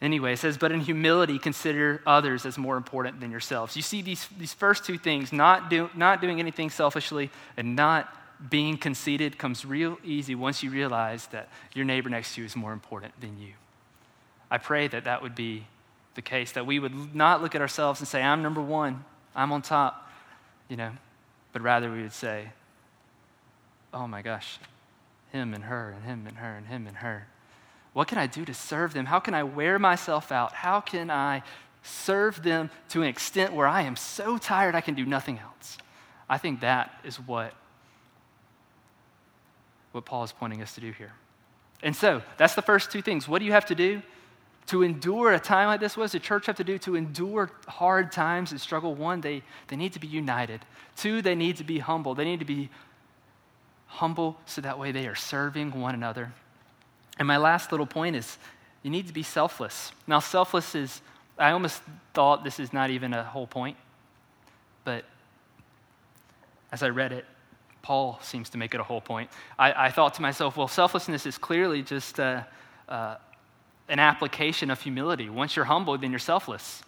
Anyway, 0.00 0.32
it 0.32 0.38
says, 0.38 0.58
but 0.58 0.72
in 0.72 0.80
humility, 0.80 1.38
consider 1.38 2.02
others 2.04 2.44
as 2.44 2.58
more 2.58 2.76
important 2.76 3.20
than 3.20 3.30
yourselves. 3.30 3.76
You 3.76 3.82
see 3.82 4.02
these, 4.02 4.26
these 4.36 4.52
first 4.52 4.84
two 4.84 4.98
things, 4.98 5.32
not, 5.32 5.70
do, 5.70 5.90
not 5.94 6.20
doing 6.20 6.40
anything 6.40 6.70
selfishly 6.70 7.30
and 7.56 7.76
not 7.76 8.12
being 8.50 8.76
conceited, 8.76 9.38
comes 9.38 9.64
real 9.64 9.98
easy 10.02 10.34
once 10.34 10.60
you 10.60 10.70
realize 10.70 11.26
that 11.28 11.48
your 11.72 11.84
neighbor 11.84 12.08
next 12.10 12.34
to 12.34 12.40
you 12.40 12.46
is 12.46 12.56
more 12.56 12.72
important 12.72 13.12
than 13.20 13.38
you. 13.38 13.52
I 14.50 14.58
pray 14.58 14.88
that 14.88 15.04
that 15.04 15.22
would 15.22 15.36
be 15.36 15.66
the 16.16 16.22
case, 16.22 16.50
that 16.52 16.66
we 16.66 16.80
would 16.80 17.14
not 17.14 17.40
look 17.40 17.54
at 17.54 17.60
ourselves 17.60 18.00
and 18.00 18.08
say, 18.08 18.20
I'm 18.20 18.42
number 18.42 18.60
one, 18.60 19.04
I'm 19.34 19.52
on 19.52 19.62
top, 19.62 20.10
you 20.68 20.76
know, 20.76 20.92
but 21.52 21.62
rather 21.62 21.90
we 21.90 22.02
would 22.02 22.12
say, 22.12 22.50
oh 23.92 24.06
my 24.06 24.22
gosh, 24.22 24.58
him 25.32 25.54
and 25.54 25.64
her, 25.64 25.90
and 25.90 26.04
him 26.04 26.26
and 26.26 26.38
her, 26.38 26.54
and 26.56 26.66
him 26.66 26.86
and 26.86 26.98
her. 26.98 27.26
What 27.92 28.08
can 28.08 28.18
I 28.18 28.26
do 28.26 28.44
to 28.44 28.54
serve 28.54 28.94
them? 28.94 29.06
How 29.06 29.20
can 29.20 29.34
I 29.34 29.42
wear 29.42 29.78
myself 29.78 30.32
out? 30.32 30.52
How 30.52 30.80
can 30.80 31.10
I 31.10 31.42
serve 31.82 32.42
them 32.42 32.70
to 32.90 33.02
an 33.02 33.08
extent 33.08 33.52
where 33.52 33.66
I 33.66 33.82
am 33.82 33.96
so 33.96 34.38
tired 34.38 34.74
I 34.74 34.80
can 34.80 34.94
do 34.94 35.04
nothing 35.04 35.38
else? 35.38 35.78
I 36.28 36.38
think 36.38 36.60
that 36.60 36.90
is 37.04 37.16
what, 37.16 37.52
what 39.92 40.04
Paul 40.04 40.24
is 40.24 40.32
pointing 40.32 40.62
us 40.62 40.74
to 40.74 40.80
do 40.80 40.92
here. 40.92 41.12
And 41.82 41.94
so, 41.96 42.22
that's 42.38 42.54
the 42.54 42.62
first 42.62 42.90
two 42.90 43.02
things. 43.02 43.26
What 43.26 43.40
do 43.40 43.44
you 43.44 43.52
have 43.52 43.66
to 43.66 43.74
do 43.74 44.02
to 44.66 44.82
endure 44.82 45.32
a 45.32 45.40
time 45.40 45.66
like 45.66 45.80
this? 45.80 45.94
Does 45.94 46.12
the 46.12 46.20
church 46.20 46.46
have 46.46 46.56
to 46.56 46.64
do 46.64 46.78
to 46.78 46.94
endure 46.96 47.50
hard 47.68 48.12
times 48.12 48.52
and 48.52 48.60
struggle? 48.60 48.94
One, 48.94 49.20
they, 49.20 49.42
they 49.68 49.76
need 49.76 49.92
to 49.94 50.00
be 50.00 50.06
united. 50.06 50.60
Two, 50.96 51.22
they 51.22 51.34
need 51.34 51.56
to 51.56 51.64
be 51.64 51.78
humble. 51.78 52.14
They 52.14 52.24
need 52.24 52.38
to 52.38 52.44
be 52.44 52.70
humble 53.86 54.38
so 54.46 54.60
that 54.60 54.78
way 54.78 54.92
they 54.92 55.06
are 55.06 55.14
serving 55.14 55.72
one 55.72 55.94
another. 55.94 56.32
And 57.18 57.28
my 57.28 57.36
last 57.36 57.72
little 57.72 57.86
point 57.86 58.16
is 58.16 58.38
you 58.82 58.90
need 58.90 59.06
to 59.06 59.12
be 59.12 59.22
selfless. 59.22 59.92
Now, 60.06 60.18
selfless 60.18 60.74
is, 60.74 61.02
I 61.38 61.50
almost 61.50 61.82
thought 62.14 62.44
this 62.44 62.58
is 62.58 62.72
not 62.72 62.90
even 62.90 63.12
a 63.12 63.22
whole 63.22 63.46
point, 63.46 63.76
but 64.84 65.04
as 66.72 66.82
I 66.82 66.88
read 66.88 67.12
it, 67.12 67.26
Paul 67.82 68.18
seems 68.22 68.48
to 68.50 68.58
make 68.58 68.74
it 68.74 68.80
a 68.80 68.84
whole 68.84 69.00
point. 69.00 69.28
I, 69.58 69.86
I 69.86 69.90
thought 69.90 70.14
to 70.14 70.22
myself, 70.22 70.56
well, 70.56 70.68
selflessness 70.68 71.26
is 71.26 71.36
clearly 71.36 71.82
just 71.82 72.18
uh, 72.18 72.42
uh, 72.88 73.16
an 73.88 73.98
application 73.98 74.70
of 74.70 74.80
humility. 74.80 75.28
Once 75.28 75.56
you're 75.56 75.64
humble, 75.64 75.96
then 75.98 76.10
you're 76.10 76.18
selfless. 76.18 76.82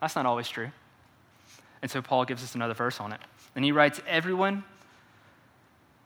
That's 0.00 0.16
not 0.16 0.26
always 0.26 0.48
true. 0.48 0.70
And 1.82 1.90
so 1.90 2.02
Paul 2.02 2.24
gives 2.24 2.42
us 2.42 2.54
another 2.54 2.74
verse 2.74 3.00
on 3.00 3.12
it. 3.12 3.20
And 3.54 3.64
he 3.64 3.72
writes, 3.72 4.00
Everyone 4.06 4.64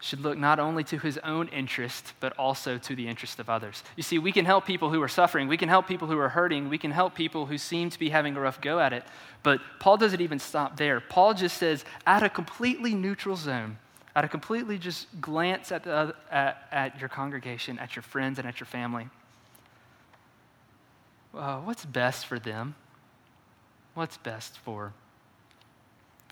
should 0.01 0.21
look 0.21 0.37
not 0.37 0.59
only 0.59 0.85
to 0.85 0.99
his 0.99 1.17
own 1.19 1.49
interest, 1.49 2.13
but 2.21 2.37
also 2.39 2.77
to 2.77 2.95
the 2.95 3.09
interest 3.09 3.39
of 3.39 3.49
others. 3.49 3.83
You 3.97 4.03
see, 4.03 4.19
we 4.19 4.33
can 4.33 4.45
help 4.45 4.67
people 4.67 4.91
who 4.91 5.01
are 5.03 5.09
suffering, 5.09 5.49
we 5.49 5.57
can 5.57 5.71
help 5.71 5.89
people 5.89 6.09
who 6.09 6.19
are 6.19 6.29
hurting, 6.29 6.69
we 6.69 6.77
can 6.77 6.91
help 6.91 7.15
people 7.15 7.47
who 7.47 7.57
seem 7.57 7.89
to 7.89 7.99
be 7.99 8.11
having 8.11 8.37
a 8.37 8.41
rough 8.41 8.61
go 8.61 8.79
at 8.79 8.93
it. 8.93 9.03
But 9.43 9.61
Paul 9.81 9.97
doesn't 9.97 10.21
even 10.21 10.39
stop 10.39 10.77
there. 10.77 11.01
Paul 11.01 11.33
just 11.33 11.57
says, 11.57 11.87
at 12.07 12.23
a 12.23 12.29
completely 12.29 12.95
neutral 12.95 13.37
zone, 13.37 13.79
at 14.15 14.25
a 14.25 14.29
completely 14.29 14.77
just 14.77 15.07
glance 15.23 15.73
at, 15.73 15.85
the, 15.85 16.15
at, 16.31 16.69
at 16.71 17.01
your 17.01 17.09
congregation, 17.09 17.79
at 17.79 17.97
your 17.97 18.03
friends, 18.03 18.39
and 18.39 18.47
at 18.47 18.61
your 18.61 18.67
family, 18.67 19.09
uh, 21.37 21.61
what's 21.61 21.85
best 21.85 22.27
for 22.27 22.39
them? 22.39 22.75
What's 23.95 24.17
best 24.17 24.59
for 24.59 24.93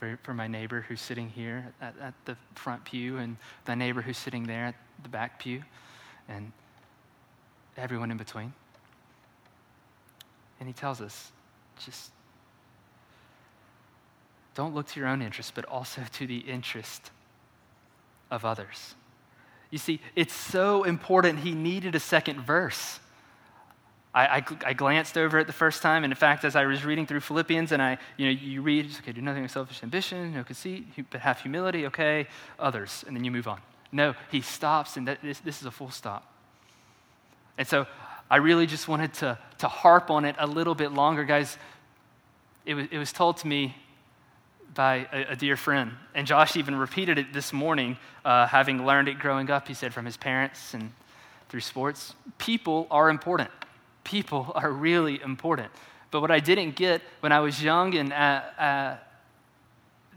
for, 0.03 0.19
for 0.25 0.35
my 0.35 0.49
neighbor 0.49 0.85
who's 0.89 1.01
sitting 1.01 1.29
here 1.29 1.73
at, 1.81 1.95
at 2.01 2.15
the 2.25 2.37
front 2.57 2.85
pew 2.85 3.19
and 3.19 3.37
the 3.67 3.77
neighbor 3.77 4.03
who's 4.03 4.19
sitting 4.19 4.43
there 4.49 4.65
at 4.65 4.75
the 5.05 5.09
back 5.09 5.39
pew 5.39 5.63
and 6.29 6.51
everyone 7.77 8.11
in 8.11 8.17
between. 8.17 8.53
And 10.59 10.69
he 10.69 10.73
tells 10.73 11.01
us 11.01 11.31
just 11.85 12.11
don't 14.57 14.75
look 14.75 14.89
to 14.89 14.99
your 14.99 15.09
own 15.09 15.23
interest, 15.23 15.55
but 15.55 15.65
also 15.67 16.03
to 16.15 16.27
the 16.27 16.39
interest 16.39 17.13
of 18.29 18.45
others. 18.45 18.97
You 19.71 19.79
see, 19.79 20.01
it's 20.17 20.35
so 20.35 20.83
important 20.83 21.39
he 21.39 21.53
needed 21.53 21.95
a 21.95 22.01
second 22.01 22.41
verse. 22.41 22.99
I, 24.15 24.27
I, 24.27 24.45
I, 24.67 24.73
glanced 24.75 25.17
over 25.17 25.39
it 25.39 25.47
the 25.47 25.55
first 25.55 25.81
time, 25.81 26.05
and 26.05 26.13
in 26.13 26.17
fact, 26.17 26.45
as 26.45 26.55
I 26.55 26.67
was 26.67 26.85
reading 26.85 27.07
through 27.07 27.21
Philippians, 27.21 27.73
and 27.73 27.81
I, 27.81 27.97
you 28.19 28.27
know, 28.27 28.33
you 28.33 28.61
read, 28.61 28.91
okay, 28.99 29.13
do 29.13 29.23
nothing 29.23 29.43
with 29.43 29.51
selfish 29.51 29.83
ambition, 29.83 30.35
no 30.35 30.45
conceit, 30.45 30.87
but 31.11 31.21
have 31.21 31.41
humility, 31.41 31.87
okay, 31.87 32.27
others, 32.59 33.05
and 33.07 33.17
then 33.17 33.25
you 33.25 33.31
move 33.31 33.49
on. 33.49 33.61
No, 33.91 34.15
he 34.31 34.43
stops, 34.43 34.99
and 34.99 35.09
that, 35.09 35.23
this, 35.23 35.41
this 35.41 35.61
is 35.61 35.67
a 35.67 35.71
full 35.71 35.91
stop. 35.91 36.31
And 37.57 37.67
so 37.67 37.87
I 38.31 38.37
really 38.37 38.67
just 38.67 38.87
wanted 38.87 39.15
to, 39.15 39.39
to 39.59 39.69
harp 39.69 40.11
on 40.11 40.27
it 40.27 40.37
a 40.39 40.47
little 40.47 40.75
bit 40.75 40.93
longer, 40.93 41.25
guys. 41.25 41.57
It 42.67 42.75
was, 42.75 42.87
it 42.91 42.99
was 42.99 43.13
told 43.15 43.39
to 43.39 43.47
me 43.47 43.75
by 44.75 45.07
a, 45.11 45.33
a 45.33 45.37
dear 45.37 45.57
friend, 45.57 45.93
and 46.15 46.27
Josh 46.27 46.57
even 46.57 46.75
repeated 46.75 47.17
it 47.17 47.33
this 47.33 47.51
morning, 47.51 47.97
uh, 48.27 48.47
having 48.47 48.85
learned 48.85 49.09
it 49.09 49.19
growing 49.19 49.51
up, 49.51 49.69
he 49.69 49.75
said, 49.75 49.95
from 49.95 50.05
his 50.05 50.19
parents 50.19 50.75
and 50.75 50.93
through 51.49 51.61
sports. 51.61 52.15
People 52.37 52.87
are 52.91 53.09
important 53.09 53.51
people 54.05 54.53
are 54.55 54.71
really 54.71 55.21
important. 55.23 55.71
But 56.11 56.21
what 56.21 56.31
I 56.31 56.41
didn't 56.41 56.77
get 56.77 57.03
when 57.21 57.33
I 57.33 57.41
was 57.41 57.63
young 57.63 57.95
and 57.95 58.13
uh, 58.13 58.43
uh, 58.59 58.97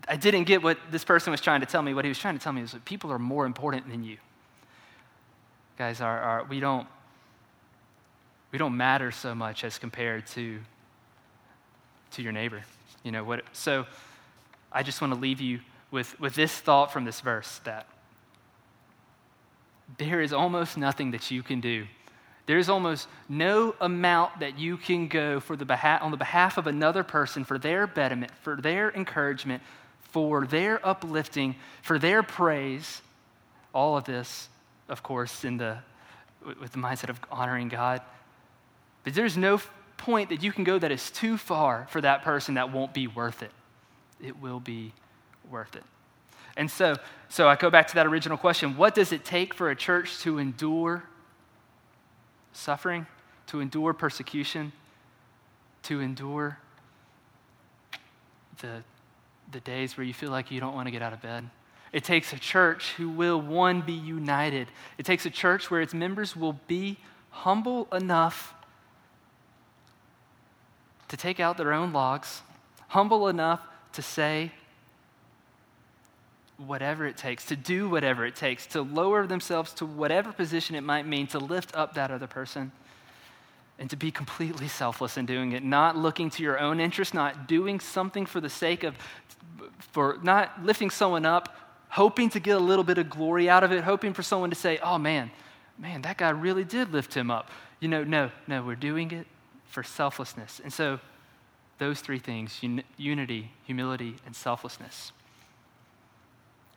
I 0.07 0.15
didn't 0.17 0.43
get 0.43 0.61
what 0.61 0.77
this 0.91 1.03
person 1.03 1.31
was 1.31 1.41
trying 1.41 1.61
to 1.61 1.65
tell 1.65 1.81
me. 1.81 1.93
What 1.93 2.05
he 2.05 2.09
was 2.09 2.19
trying 2.19 2.37
to 2.37 2.43
tell 2.43 2.53
me 2.53 2.61
was 2.61 2.73
that 2.73 2.85
people 2.85 3.11
are 3.11 3.19
more 3.19 3.45
important 3.45 3.89
than 3.89 4.03
you. 4.03 4.17
Guys, 5.77 6.01
our, 6.01 6.45
we, 6.49 6.59
don't, 6.59 6.87
we 8.51 8.59
don't 8.59 8.77
matter 8.77 9.11
so 9.11 9.33
much 9.33 9.63
as 9.63 9.77
compared 9.77 10.27
to, 10.27 10.59
to 12.11 12.21
your 12.21 12.31
neighbor. 12.31 12.63
You 13.03 13.11
know, 13.11 13.23
what, 13.23 13.43
so 13.53 13.85
I 14.71 14.83
just 14.83 15.01
want 15.01 15.13
to 15.13 15.19
leave 15.19 15.41
you 15.41 15.61
with, 15.91 16.19
with 16.19 16.35
this 16.35 16.53
thought 16.53 16.91
from 16.91 17.05
this 17.05 17.21
verse 17.21 17.59
that 17.63 17.87
there 19.97 20.21
is 20.21 20.33
almost 20.33 20.77
nothing 20.77 21.11
that 21.11 21.31
you 21.31 21.41
can 21.43 21.61
do 21.61 21.85
there's 22.45 22.69
almost 22.69 23.07
no 23.27 23.75
amount 23.81 24.39
that 24.39 24.59
you 24.59 24.77
can 24.77 25.07
go 25.07 25.39
for 25.39 25.55
the 25.55 25.65
on 26.01 26.11
the 26.11 26.17
behalf 26.17 26.57
of 26.57 26.67
another 26.67 27.03
person 27.03 27.43
for 27.43 27.57
their 27.57 27.87
betterment, 27.87 28.31
for 28.41 28.55
their 28.55 28.91
encouragement, 28.91 29.63
for 29.99 30.45
their 30.45 30.85
uplifting, 30.85 31.55
for 31.81 31.97
their 31.97 32.21
praise. 32.21 33.01
All 33.73 33.97
of 33.97 34.05
this, 34.05 34.47
of 34.87 35.01
course, 35.01 35.43
in 35.43 35.57
the, 35.57 35.79
with 36.61 36.71
the 36.71 36.77
mindset 36.77 37.09
of 37.09 37.19
honoring 37.31 37.67
God. 37.67 38.01
But 39.03 39.15
there's 39.15 39.37
no 39.37 39.59
point 39.97 40.29
that 40.29 40.43
you 40.43 40.51
can 40.51 40.63
go 40.63 40.77
that 40.77 40.91
is 40.91 41.09
too 41.09 41.37
far 41.37 41.87
for 41.89 41.99
that 42.01 42.21
person 42.21 42.55
that 42.55 42.71
won't 42.71 42.93
be 42.93 43.07
worth 43.07 43.41
it. 43.41 43.51
It 44.23 44.39
will 44.39 44.59
be 44.59 44.93
worth 45.49 45.75
it. 45.75 45.83
And 46.57 46.69
so, 46.69 46.95
so 47.27 47.47
I 47.47 47.55
go 47.55 47.69
back 47.69 47.87
to 47.87 47.95
that 47.95 48.05
original 48.05 48.37
question 48.37 48.77
what 48.77 48.95
does 48.95 49.11
it 49.11 49.25
take 49.25 49.53
for 49.53 49.69
a 49.69 49.75
church 49.75 50.19
to 50.19 50.37
endure 50.37 51.03
suffering, 52.55 53.05
to 53.47 53.59
endure 53.59 53.93
persecution, 53.93 54.71
to 55.83 56.01
endure 56.01 56.57
the, 58.61 58.83
the 59.51 59.59
days 59.59 59.97
where 59.97 60.05
you 60.05 60.13
feel 60.13 60.31
like 60.31 60.49
you 60.49 60.59
don't 60.59 60.73
want 60.73 60.87
to 60.87 60.91
get 60.91 61.01
out 61.01 61.13
of 61.13 61.21
bed. 61.21 61.49
It 61.91 62.03
takes 62.03 62.33
a 62.33 62.39
church 62.39 62.93
who 62.97 63.09
will, 63.09 63.39
one, 63.41 63.81
be 63.81 63.93
united. 63.93 64.67
It 64.97 65.05
takes 65.05 65.25
a 65.25 65.29
church 65.29 65.69
where 65.69 65.81
its 65.81 65.93
members 65.93 66.35
will 66.35 66.59
be 66.67 66.97
humble 67.29 67.87
enough 67.93 68.53
to 71.07 71.17
take 71.17 71.39
out 71.39 71.57
their 71.57 71.71
own 71.71 71.93
logs, 71.93 72.41
humble 72.87 73.27
enough 73.27 73.61
to 73.93 74.01
say, 74.01 74.51
whatever 76.57 77.05
it 77.05 77.17
takes, 77.17 77.45
to 77.45 77.55
do 77.55 77.89
whatever 77.89 78.25
it 78.25 78.35
takes, 78.35 78.65
to 78.67 78.81
lower 78.81 79.27
themselves 79.27 79.73
to 79.73 79.85
whatever 79.85 80.31
position 80.31 80.75
it 80.75 80.81
might 80.81 81.05
mean, 81.05 81.27
to 81.27 81.39
lift 81.39 81.75
up 81.75 81.95
that 81.95 82.11
other 82.11 82.27
person, 82.27 82.71
and 83.77 83.89
to 83.89 83.95
be 83.95 84.09
completely 84.09 84.67
selfless 84.67 85.17
in 85.17 85.25
doing 85.25 85.51
it, 85.51 85.63
not 85.63 85.97
looking 85.97 86.29
to 86.29 86.43
your 86.43 86.59
own 86.59 86.79
interest, 86.79 87.13
not 87.13 87.47
doing 87.47 87.79
something 87.79 88.25
for 88.25 88.39
the 88.39 88.49
sake 88.49 88.83
of, 88.83 88.95
for 89.79 90.17
not 90.23 90.63
lifting 90.63 90.89
someone 90.89 91.25
up, 91.25 91.55
hoping 91.89 92.29
to 92.29 92.39
get 92.39 92.55
a 92.55 92.59
little 92.59 92.83
bit 92.83 92.97
of 92.97 93.09
glory 93.09 93.49
out 93.49 93.63
of 93.63 93.71
it, 93.71 93.83
hoping 93.83 94.13
for 94.13 94.23
someone 94.23 94.49
to 94.49 94.55
say, 94.55 94.79
oh 94.81 94.97
man, 94.97 95.29
man, 95.77 96.01
that 96.03 96.17
guy 96.17 96.29
really 96.29 96.63
did 96.63 96.91
lift 96.93 97.13
him 97.13 97.29
up. 97.29 97.49
You 97.81 97.89
know, 97.89 98.03
no, 98.03 98.31
no, 98.47 98.63
we're 98.63 98.75
doing 98.75 99.11
it 99.11 99.27
for 99.65 99.83
selflessness. 99.83 100.61
And 100.63 100.71
so, 100.71 100.99
those 101.77 101.99
three 101.99 102.19
things 102.19 102.57
un- 102.63 102.83
unity, 102.95 103.51
humility, 103.65 104.15
and 104.25 104.33
selflessness. 104.33 105.11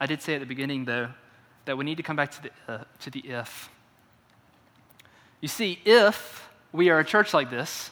I 0.01 0.07
did 0.07 0.23
say 0.23 0.35
at 0.35 0.41
the 0.41 0.47
beginning, 0.47 0.85
though, 0.85 1.09
that 1.65 1.77
we 1.77 1.85
need 1.85 1.97
to 1.97 2.03
come 2.03 2.17
back 2.17 2.31
to 2.33 2.43
the, 2.43 2.51
uh, 2.73 2.85
to 3.01 3.11
the 3.11 3.21
if. 3.21 3.69
You 5.41 5.49
see, 5.49 5.81
if 5.85 6.49
we 6.73 6.91
are 6.91 6.99
a 6.99 7.05
church 7.05 7.35
like 7.35 7.51
this, 7.51 7.91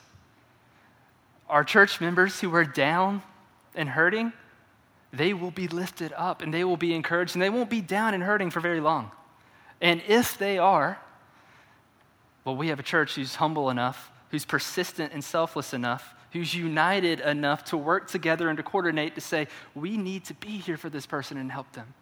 our 1.49 1.63
church 1.63 2.01
members 2.01 2.41
who 2.41 2.55
are 2.55 2.65
down 2.65 3.23
and 3.75 3.89
hurting, 3.89 4.33
they 5.13 5.33
will 5.33 5.51
be 5.51 5.69
lifted 5.69 6.13
up 6.17 6.43
and 6.43 6.53
they 6.53 6.65
will 6.65 6.77
be 6.77 6.95
encouraged 6.95 7.35
and 7.37 7.43
they 7.43 7.51
won't 7.51 7.71
be 7.71 7.81
down 7.81 8.15
and 8.15 8.23
hurting 8.23 8.51
for 8.51 8.61
very 8.61 8.81
long. 8.81 9.11
And 9.81 10.03
if 10.09 10.39
they 10.39 10.59
are, 10.59 10.99
well, 12.45 12.57
we 12.57 12.69
have 12.69 12.81
a 12.81 12.85
church 12.85 13.15
who's 13.15 13.37
humble 13.37 13.71
enough, 13.71 14.11
who's 14.31 14.45
persistent 14.45 15.13
and 15.13 15.23
selfless 15.23 15.73
enough, 15.73 16.15
who's 16.37 16.55
united 16.55 17.21
enough 17.21 17.65
to 17.65 17.77
work 17.77 18.09
together 18.09 18.49
and 18.49 18.57
to 18.59 18.63
coordinate 18.63 19.15
to 19.15 19.21
say, 19.21 19.49
we 19.75 19.97
need 19.97 20.25
to 20.25 20.35
be 20.35 20.59
here 20.59 20.77
for 20.77 20.91
this 20.91 21.07
person 21.07 21.39
and 21.39 21.51
help 21.51 21.73
them. 21.73 21.95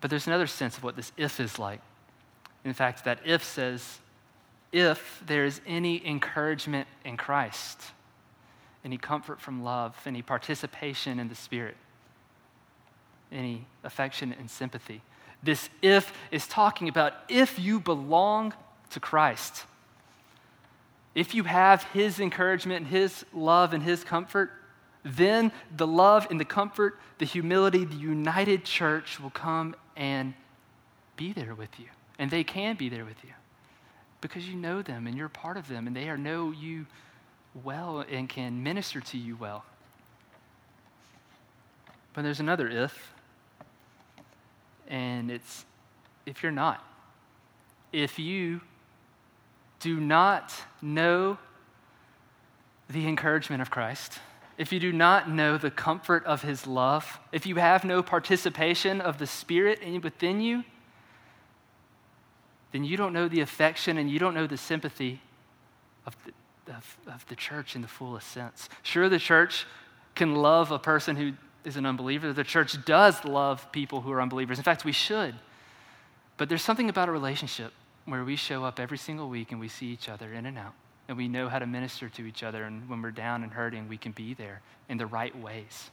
But 0.00 0.10
there's 0.10 0.26
another 0.26 0.48
sense 0.48 0.76
of 0.76 0.82
what 0.82 0.96
this 0.96 1.12
if 1.16 1.38
is 1.38 1.58
like. 1.58 1.80
In 2.64 2.72
fact, 2.72 3.04
that 3.04 3.20
if 3.24 3.44
says, 3.44 4.00
if 4.72 5.22
there 5.26 5.44
is 5.44 5.60
any 5.66 6.04
encouragement 6.04 6.88
in 7.04 7.16
Christ, 7.16 7.80
any 8.84 8.98
comfort 8.98 9.40
from 9.40 9.62
love, 9.62 9.96
any 10.04 10.22
participation 10.22 11.20
in 11.20 11.28
the 11.28 11.34
Spirit, 11.34 11.76
any 13.30 13.64
affection 13.84 14.34
and 14.38 14.50
sympathy. 14.50 15.02
This 15.42 15.70
if 15.82 16.12
is 16.30 16.46
talking 16.48 16.88
about 16.88 17.14
if 17.28 17.58
you 17.58 17.78
belong 17.78 18.54
to 18.90 19.00
Christ. 19.00 19.64
If 21.14 21.34
you 21.34 21.44
have 21.44 21.84
His 21.84 22.20
encouragement, 22.20 22.82
and 22.82 22.86
His 22.86 23.24
love, 23.32 23.72
and 23.74 23.82
His 23.82 24.04
comfort, 24.04 24.50
then 25.04 25.52
the 25.76 25.86
love 25.86 26.26
and 26.30 26.38
the 26.38 26.44
comfort, 26.44 26.98
the 27.18 27.24
humility, 27.24 27.84
the 27.84 27.96
united 27.96 28.64
church 28.64 29.18
will 29.20 29.30
come 29.30 29.74
and 29.96 30.34
be 31.16 31.32
there 31.32 31.54
with 31.54 31.78
you. 31.78 31.86
And 32.18 32.30
they 32.30 32.44
can 32.44 32.76
be 32.76 32.88
there 32.88 33.04
with 33.04 33.22
you 33.24 33.32
because 34.20 34.48
you 34.48 34.54
know 34.54 34.80
them 34.82 35.06
and 35.06 35.16
you're 35.16 35.28
part 35.28 35.56
of 35.56 35.68
them 35.68 35.86
and 35.86 35.96
they 35.96 36.08
are 36.08 36.16
know 36.16 36.52
you 36.52 36.86
well 37.64 38.04
and 38.10 38.28
can 38.28 38.62
minister 38.62 39.00
to 39.00 39.18
you 39.18 39.36
well. 39.36 39.64
But 42.14 42.22
there's 42.22 42.40
another 42.40 42.68
if, 42.68 43.12
and 44.86 45.30
it's 45.30 45.64
if 46.26 46.42
you're 46.42 46.52
not. 46.52 46.84
If 47.92 48.18
you 48.18 48.60
do 49.82 49.98
not 49.98 50.54
know 50.80 51.38
the 52.88 53.08
encouragement 53.08 53.60
of 53.60 53.70
Christ, 53.70 54.20
if 54.56 54.72
you 54.72 54.78
do 54.78 54.92
not 54.92 55.28
know 55.28 55.58
the 55.58 55.72
comfort 55.72 56.24
of 56.24 56.42
his 56.42 56.66
love, 56.66 57.18
if 57.32 57.46
you 57.46 57.56
have 57.56 57.84
no 57.84 58.00
participation 58.00 59.00
of 59.00 59.18
the 59.18 59.26
Spirit 59.26 59.80
within 60.02 60.40
you, 60.40 60.62
then 62.70 62.84
you 62.84 62.96
don't 62.96 63.12
know 63.12 63.26
the 63.28 63.40
affection 63.40 63.98
and 63.98 64.08
you 64.08 64.20
don't 64.20 64.34
know 64.34 64.46
the 64.46 64.56
sympathy 64.56 65.20
of 66.06 66.16
the, 66.24 66.72
of, 66.72 66.96
of 67.08 67.26
the 67.26 67.34
church 67.34 67.74
in 67.74 67.82
the 67.82 67.88
fullest 67.88 68.28
sense. 68.28 68.68
Sure, 68.82 69.08
the 69.08 69.18
church 69.18 69.66
can 70.14 70.36
love 70.36 70.70
a 70.70 70.78
person 70.78 71.16
who 71.16 71.32
is 71.64 71.76
an 71.76 71.86
unbeliever. 71.86 72.32
The 72.32 72.44
church 72.44 72.84
does 72.84 73.24
love 73.24 73.70
people 73.72 74.00
who 74.00 74.12
are 74.12 74.22
unbelievers. 74.22 74.58
In 74.58 74.64
fact, 74.64 74.84
we 74.84 74.92
should. 74.92 75.34
But 76.36 76.48
there's 76.48 76.62
something 76.62 76.88
about 76.88 77.08
a 77.08 77.12
relationship 77.12 77.72
where 78.04 78.24
we 78.24 78.36
show 78.36 78.64
up 78.64 78.80
every 78.80 78.98
single 78.98 79.28
week 79.28 79.52
and 79.52 79.60
we 79.60 79.68
see 79.68 79.86
each 79.86 80.08
other 80.08 80.32
in 80.32 80.46
and 80.46 80.58
out. 80.58 80.74
And 81.08 81.16
we 81.16 81.28
know 81.28 81.48
how 81.48 81.58
to 81.58 81.66
minister 81.66 82.08
to 82.08 82.24
each 82.24 82.42
other. 82.42 82.64
And 82.64 82.88
when 82.88 83.02
we're 83.02 83.10
down 83.10 83.42
and 83.42 83.52
hurting, 83.52 83.88
we 83.88 83.96
can 83.96 84.12
be 84.12 84.34
there 84.34 84.60
in 84.88 84.98
the 84.98 85.06
right 85.06 85.36
ways. 85.38 85.90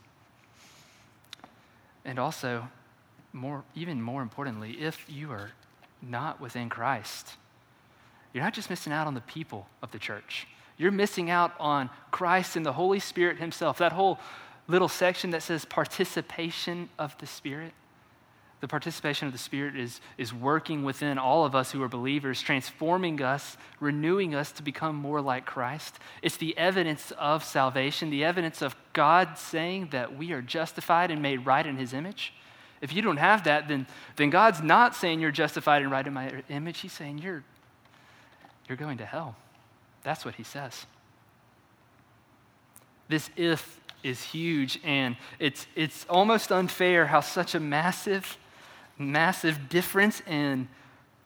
And 2.06 2.20
also, 2.20 2.68
more, 3.34 3.64
even 3.76 4.02
more 4.02 4.22
importantly, 4.22 4.72
if 4.80 5.06
you 5.10 5.32
are 5.32 5.52
not 6.02 6.40
within 6.40 6.70
Christ, 6.70 7.36
you're 8.34 8.44
not 8.44 8.54
just 8.54 8.70
missing 8.70 8.94
out 8.94 9.08
on 9.08 9.14
the 9.14 9.22
people 9.22 9.68
of 9.82 9.92
the 9.92 10.00
church. 10.00 10.48
You're 10.78 10.92
missing 10.92 11.30
out 11.30 11.54
on 11.60 11.90
Christ 12.12 12.56
and 12.56 12.66
the 12.66 12.74
Holy 12.74 13.00
Spirit 13.00 13.38
Himself. 13.38 13.80
That 13.80 13.92
whole 13.92 14.20
little 14.68 14.88
section 14.88 15.32
that 15.32 15.44
says 15.44 15.66
participation 15.66 16.90
of 16.98 17.18
the 17.18 17.28
Spirit. 17.28 17.74
The 18.62 18.68
participation 18.68 19.26
of 19.26 19.32
the 19.32 19.40
Spirit 19.40 19.78
is, 19.78 20.02
is 20.18 20.34
working 20.34 20.84
within 20.84 21.18
all 21.18 21.46
of 21.46 21.56
us 21.56 21.72
who 21.72 21.82
are 21.82 21.88
believers, 21.88 22.42
transforming 22.42 23.22
us, 23.22 23.56
renewing 23.80 24.36
us 24.36 24.52
to 24.54 24.64
become 24.64 24.96
more 24.96 25.22
like 25.22 25.46
Christ. 25.46 25.98
It's 26.22 26.36
the 26.36 26.58
evidence 26.58 27.12
of 27.12 27.46
salvation, 27.46 28.10
the 28.10 28.26
evidence 28.26 28.62
of 28.62 28.76
God 28.92 29.38
saying 29.38 29.90
that 29.92 30.18
we 30.18 30.34
are 30.34 30.42
justified 30.42 31.10
and 31.10 31.22
made 31.22 31.46
right 31.46 31.66
in 31.66 31.78
His 31.78 31.94
image. 31.94 32.34
If 32.82 32.94
you 32.94 33.02
don't 33.02 33.18
have 33.18 33.46
that, 33.46 33.70
then, 33.70 33.88
then 34.18 34.30
God's 34.30 34.62
not 34.62 34.94
saying 34.94 35.22
you're 35.22 35.32
justified 35.32 35.82
and 35.82 35.92
right 35.92 36.06
in 36.06 36.14
my 36.14 36.44
image. 36.50 36.80
He's 36.80 36.94
saying 36.94 37.20
you're, 37.20 37.44
you're 38.68 38.78
going 38.78 38.98
to 38.98 39.06
hell. 39.06 39.38
That's 40.04 40.26
what 40.26 40.36
He 40.36 40.44
says. 40.44 40.86
This 43.08 43.30
if 43.38 43.80
is 44.04 44.22
huge, 44.22 44.80
and 44.84 45.16
it's, 45.40 45.66
it's 45.76 46.06
almost 46.10 46.52
unfair 46.52 47.08
how 47.08 47.22
such 47.22 47.56
a 47.56 47.60
massive 47.60 48.38
massive 49.00 49.70
difference 49.70 50.22
in, 50.28 50.68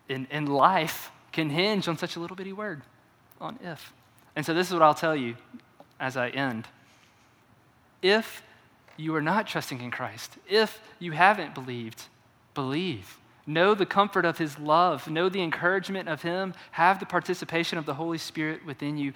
in, 0.08 0.28
in 0.32 0.46
life 0.46 1.12
can 1.32 1.50
hinge 1.50 1.88
on 1.88 1.98
such 1.98 2.16
a 2.16 2.20
little 2.20 2.36
bitty 2.36 2.54
word, 2.54 2.84
on 3.42 3.60
if. 3.62 3.92
And 4.36 4.46
so 4.46 4.54
this 4.54 4.68
is 4.68 4.74
what 4.74 4.84
I'll 4.84 4.94
tell 4.94 5.16
you 5.16 5.36
as 6.00 6.16
I 6.16 6.30
end. 6.30 6.68
If 8.02 8.44
you 8.96 9.16
are 9.16 9.22
not 9.22 9.48
trusting 9.48 9.82
in 9.82 9.92
Christ, 9.92 10.38
if 10.48 10.80
you 11.00 11.12
haven't 11.12 11.56
believed, 11.56 12.04
believe. 12.54 13.18
Know 13.46 13.74
the 13.74 13.86
comfort 13.86 14.24
of 14.24 14.38
his 14.38 14.58
love, 14.58 15.10
know 15.10 15.28
the 15.28 15.42
encouragement 15.42 16.08
of 16.08 16.22
him, 16.22 16.54
have 16.72 17.00
the 17.00 17.06
participation 17.06 17.78
of 17.78 17.86
the 17.86 17.96
Holy 17.96 18.18
Spirit 18.18 18.66
within 18.66 18.98
you, 18.98 19.14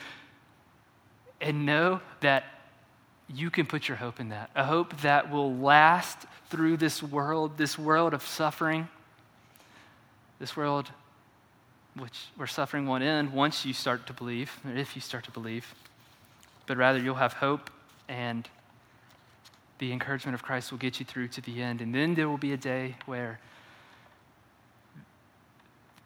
and 1.40 1.66
know 1.66 2.02
that 2.20 2.44
you 3.34 3.50
can 3.50 3.66
put 3.66 3.88
your 3.88 3.98
hope 3.98 4.20
in 4.20 4.30
that. 4.30 4.50
A 4.56 4.64
hope 4.64 4.98
that 5.02 5.30
will 5.30 5.54
last 5.56 6.26
through 6.50 6.78
this 6.78 7.04
world, 7.04 7.58
this 7.58 7.78
world 7.78 8.14
of 8.14 8.26
suffering, 8.26 8.88
this 10.40 10.56
world 10.56 10.90
which 11.98 12.28
where 12.36 12.48
suffering 12.48 12.86
won't 12.86 13.04
end 13.04 13.34
once 13.34 13.66
you 13.66 13.74
start 13.74 14.06
to 14.08 14.14
believe, 14.14 14.52
or 14.66 14.72
if 14.76 14.96
you 14.96 15.02
start 15.02 15.24
to 15.26 15.32
believe, 15.32 15.74
but 16.68 16.78
rather 16.78 17.00
you'll 17.00 17.16
have 17.16 17.34
hope 17.34 17.70
and 18.08 18.48
the 19.80 19.92
encouragement 19.92 20.34
of 20.34 20.44
Christ 20.44 20.72
will 20.72 20.80
get 20.80 21.00
you 21.00 21.06
through 21.06 21.28
to 21.30 21.42
the 21.42 21.62
end. 21.62 21.82
And 21.82 21.94
then 21.94 22.16
there 22.16 22.30
will 22.30 22.38
be 22.38 22.54
a 22.54 22.58
day 22.58 22.96
where 23.06 23.40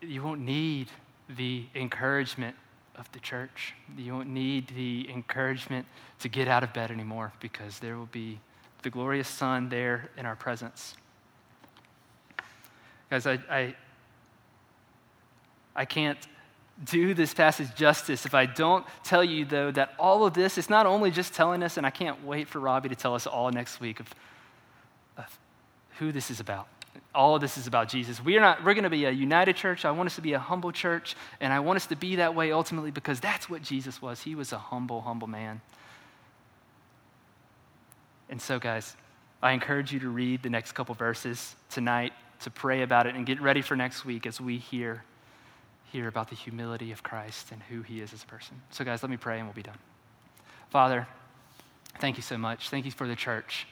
you 0.02 0.24
won't 0.24 0.42
need 0.42 0.88
the 1.30 1.66
encouragement 1.76 2.56
of 3.02 3.12
the 3.12 3.20
church. 3.20 3.74
You 3.98 4.14
won't 4.14 4.30
need 4.30 4.68
the 4.76 5.10
encouragement 5.10 5.88
to 6.20 6.30
get 6.30 6.48
out 6.48 6.64
of 6.64 6.72
bed 6.72 6.92
anymore 6.92 7.34
because 7.40 7.80
there 7.80 7.98
will 7.98 8.10
be 8.12 8.40
the 8.84 8.90
glorious 8.90 9.28
Son 9.28 9.70
there 9.70 10.10
in 10.18 10.26
our 10.26 10.36
presence. 10.36 10.96
Guys, 13.10 13.26
I, 13.26 13.40
I, 13.50 13.76
I 15.76 15.86
can't 15.86 16.20
do 16.86 17.14
this 17.14 17.34
passage 17.34 17.76
justice 17.76 18.26
if 18.26 18.34
I 18.34 18.46
don't 18.46 18.86
tell 19.04 19.24
you, 19.24 19.46
though, 19.46 19.72
that 19.72 19.94
all 20.00 20.26
of 20.26 20.34
this 20.34 20.58
is 20.58 20.70
not 20.70 20.86
only 20.86 21.12
just 21.12 21.34
telling 21.34 21.64
us, 21.64 21.78
and 21.78 21.86
I 21.86 21.90
can't 21.90 22.24
wait 22.24 22.48
for 22.48 22.60
Robbie 22.60 22.90
to 22.90 22.96
tell 22.96 23.16
us 23.16 23.26
all 23.28 23.52
next 23.52 23.80
week 23.80 24.00
of, 24.00 24.08
of 25.18 25.40
who 25.98 26.12
this 26.12 26.32
is 26.32 26.40
about 26.40 26.68
all 27.14 27.36
of 27.36 27.42
this 27.42 27.58
is 27.58 27.68
about 27.68 27.90
Jesus. 27.90 28.24
We 28.24 28.38
are 28.38 28.42
not, 28.42 28.64
we're 28.64 28.74
going 28.74 28.86
to 28.86 28.90
be 28.90 29.06
a 29.06 29.12
united 29.12 29.56
church. 29.56 29.84
I 29.84 29.92
want 29.92 30.08
us 30.08 30.16
to 30.16 30.22
be 30.22 30.34
a 30.34 30.40
humble 30.40 30.72
church, 30.72 31.16
and 31.40 31.52
I 31.52 31.60
want 31.60 31.78
us 31.78 31.88
to 31.88 31.96
be 31.96 32.18
that 32.18 32.36
way 32.36 32.52
ultimately 32.52 32.92
because 32.92 33.20
that's 33.20 33.50
what 33.50 33.62
Jesus 33.62 34.02
was. 34.02 34.22
He 34.22 34.36
was 34.36 34.54
a 34.54 34.58
humble, 34.58 35.02
humble 35.02 35.28
man. 35.28 35.62
And 38.30 38.42
so, 38.42 38.60
guys, 38.60 38.96
I 39.42 39.52
encourage 39.52 39.92
you 39.92 40.00
to 40.00 40.10
read 40.10 40.42
the 40.42 40.50
next 40.50 40.72
couple 40.72 40.96
verses 40.96 41.56
tonight, 41.70 42.14
to 42.42 42.50
pray 42.50 42.82
about 42.82 43.08
it, 43.08 43.16
and 43.16 43.26
get 43.26 43.42
ready 43.42 43.62
for 43.62 43.76
next 43.76 44.06
week 44.06 44.26
as 44.26 44.40
we 44.40 44.58
hear, 44.58 45.04
hear 45.92 46.08
about 46.08 46.30
the 46.30 46.36
humility 46.36 46.94
of 46.94 47.04
Christ 47.04 47.52
and 47.52 47.62
who 47.64 47.82
he 47.82 48.00
is 48.00 48.14
as 48.14 48.24
a 48.24 48.28
person. 48.28 48.62
So, 48.70 48.86
guys, 48.86 49.04
let 49.04 49.10
me 49.10 49.18
pray 49.18 49.38
and 49.38 49.48
we'll 49.48 49.54
be 49.54 49.64
done. 49.64 49.78
Father, 50.70 51.08
thank 52.00 52.16
you 52.16 52.24
so 52.24 52.38
much. 52.38 52.70
Thank 52.70 52.86
you 52.86 52.92
for 52.92 53.06
the 53.06 53.18
church. 53.18 53.68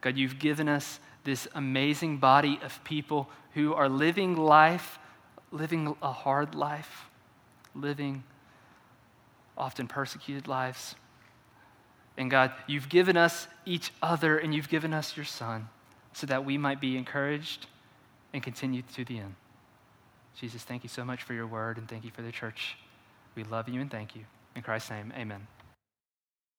God, 0.00 0.16
you've 0.16 0.40
given 0.40 0.68
us 0.68 0.98
this 1.28 1.46
amazing 1.54 2.16
body 2.16 2.58
of 2.62 2.82
people 2.84 3.28
who 3.52 3.74
are 3.74 3.88
living 3.88 4.34
life, 4.34 4.98
living 5.52 5.94
a 6.00 6.10
hard 6.10 6.54
life, 6.54 7.10
living 7.74 8.24
often 9.56 9.86
persecuted 9.86 10.48
lives. 10.48 10.94
And 12.16 12.30
God, 12.30 12.52
you've 12.66 12.88
given 12.88 13.18
us 13.18 13.46
each 13.66 13.92
other 14.02 14.38
and 14.38 14.54
you've 14.54 14.70
given 14.70 14.94
us 14.94 15.18
your 15.18 15.26
Son 15.26 15.68
so 16.14 16.26
that 16.26 16.46
we 16.46 16.56
might 16.56 16.80
be 16.80 16.96
encouraged 16.96 17.66
and 18.32 18.42
continue 18.42 18.80
to 18.94 19.04
the 19.04 19.18
end. 19.18 19.34
Jesus, 20.34 20.62
thank 20.62 20.82
you 20.82 20.88
so 20.88 21.04
much 21.04 21.24
for 21.24 21.34
your 21.34 21.46
word 21.46 21.76
and 21.76 21.86
thank 21.86 22.04
you 22.04 22.10
for 22.10 22.22
the 22.22 22.32
church. 22.32 22.76
We 23.34 23.44
love 23.44 23.68
you 23.68 23.82
and 23.82 23.90
thank 23.90 24.16
you. 24.16 24.24
In 24.56 24.62
Christ's 24.62 24.90
name, 24.90 25.12
amen. 25.14 25.57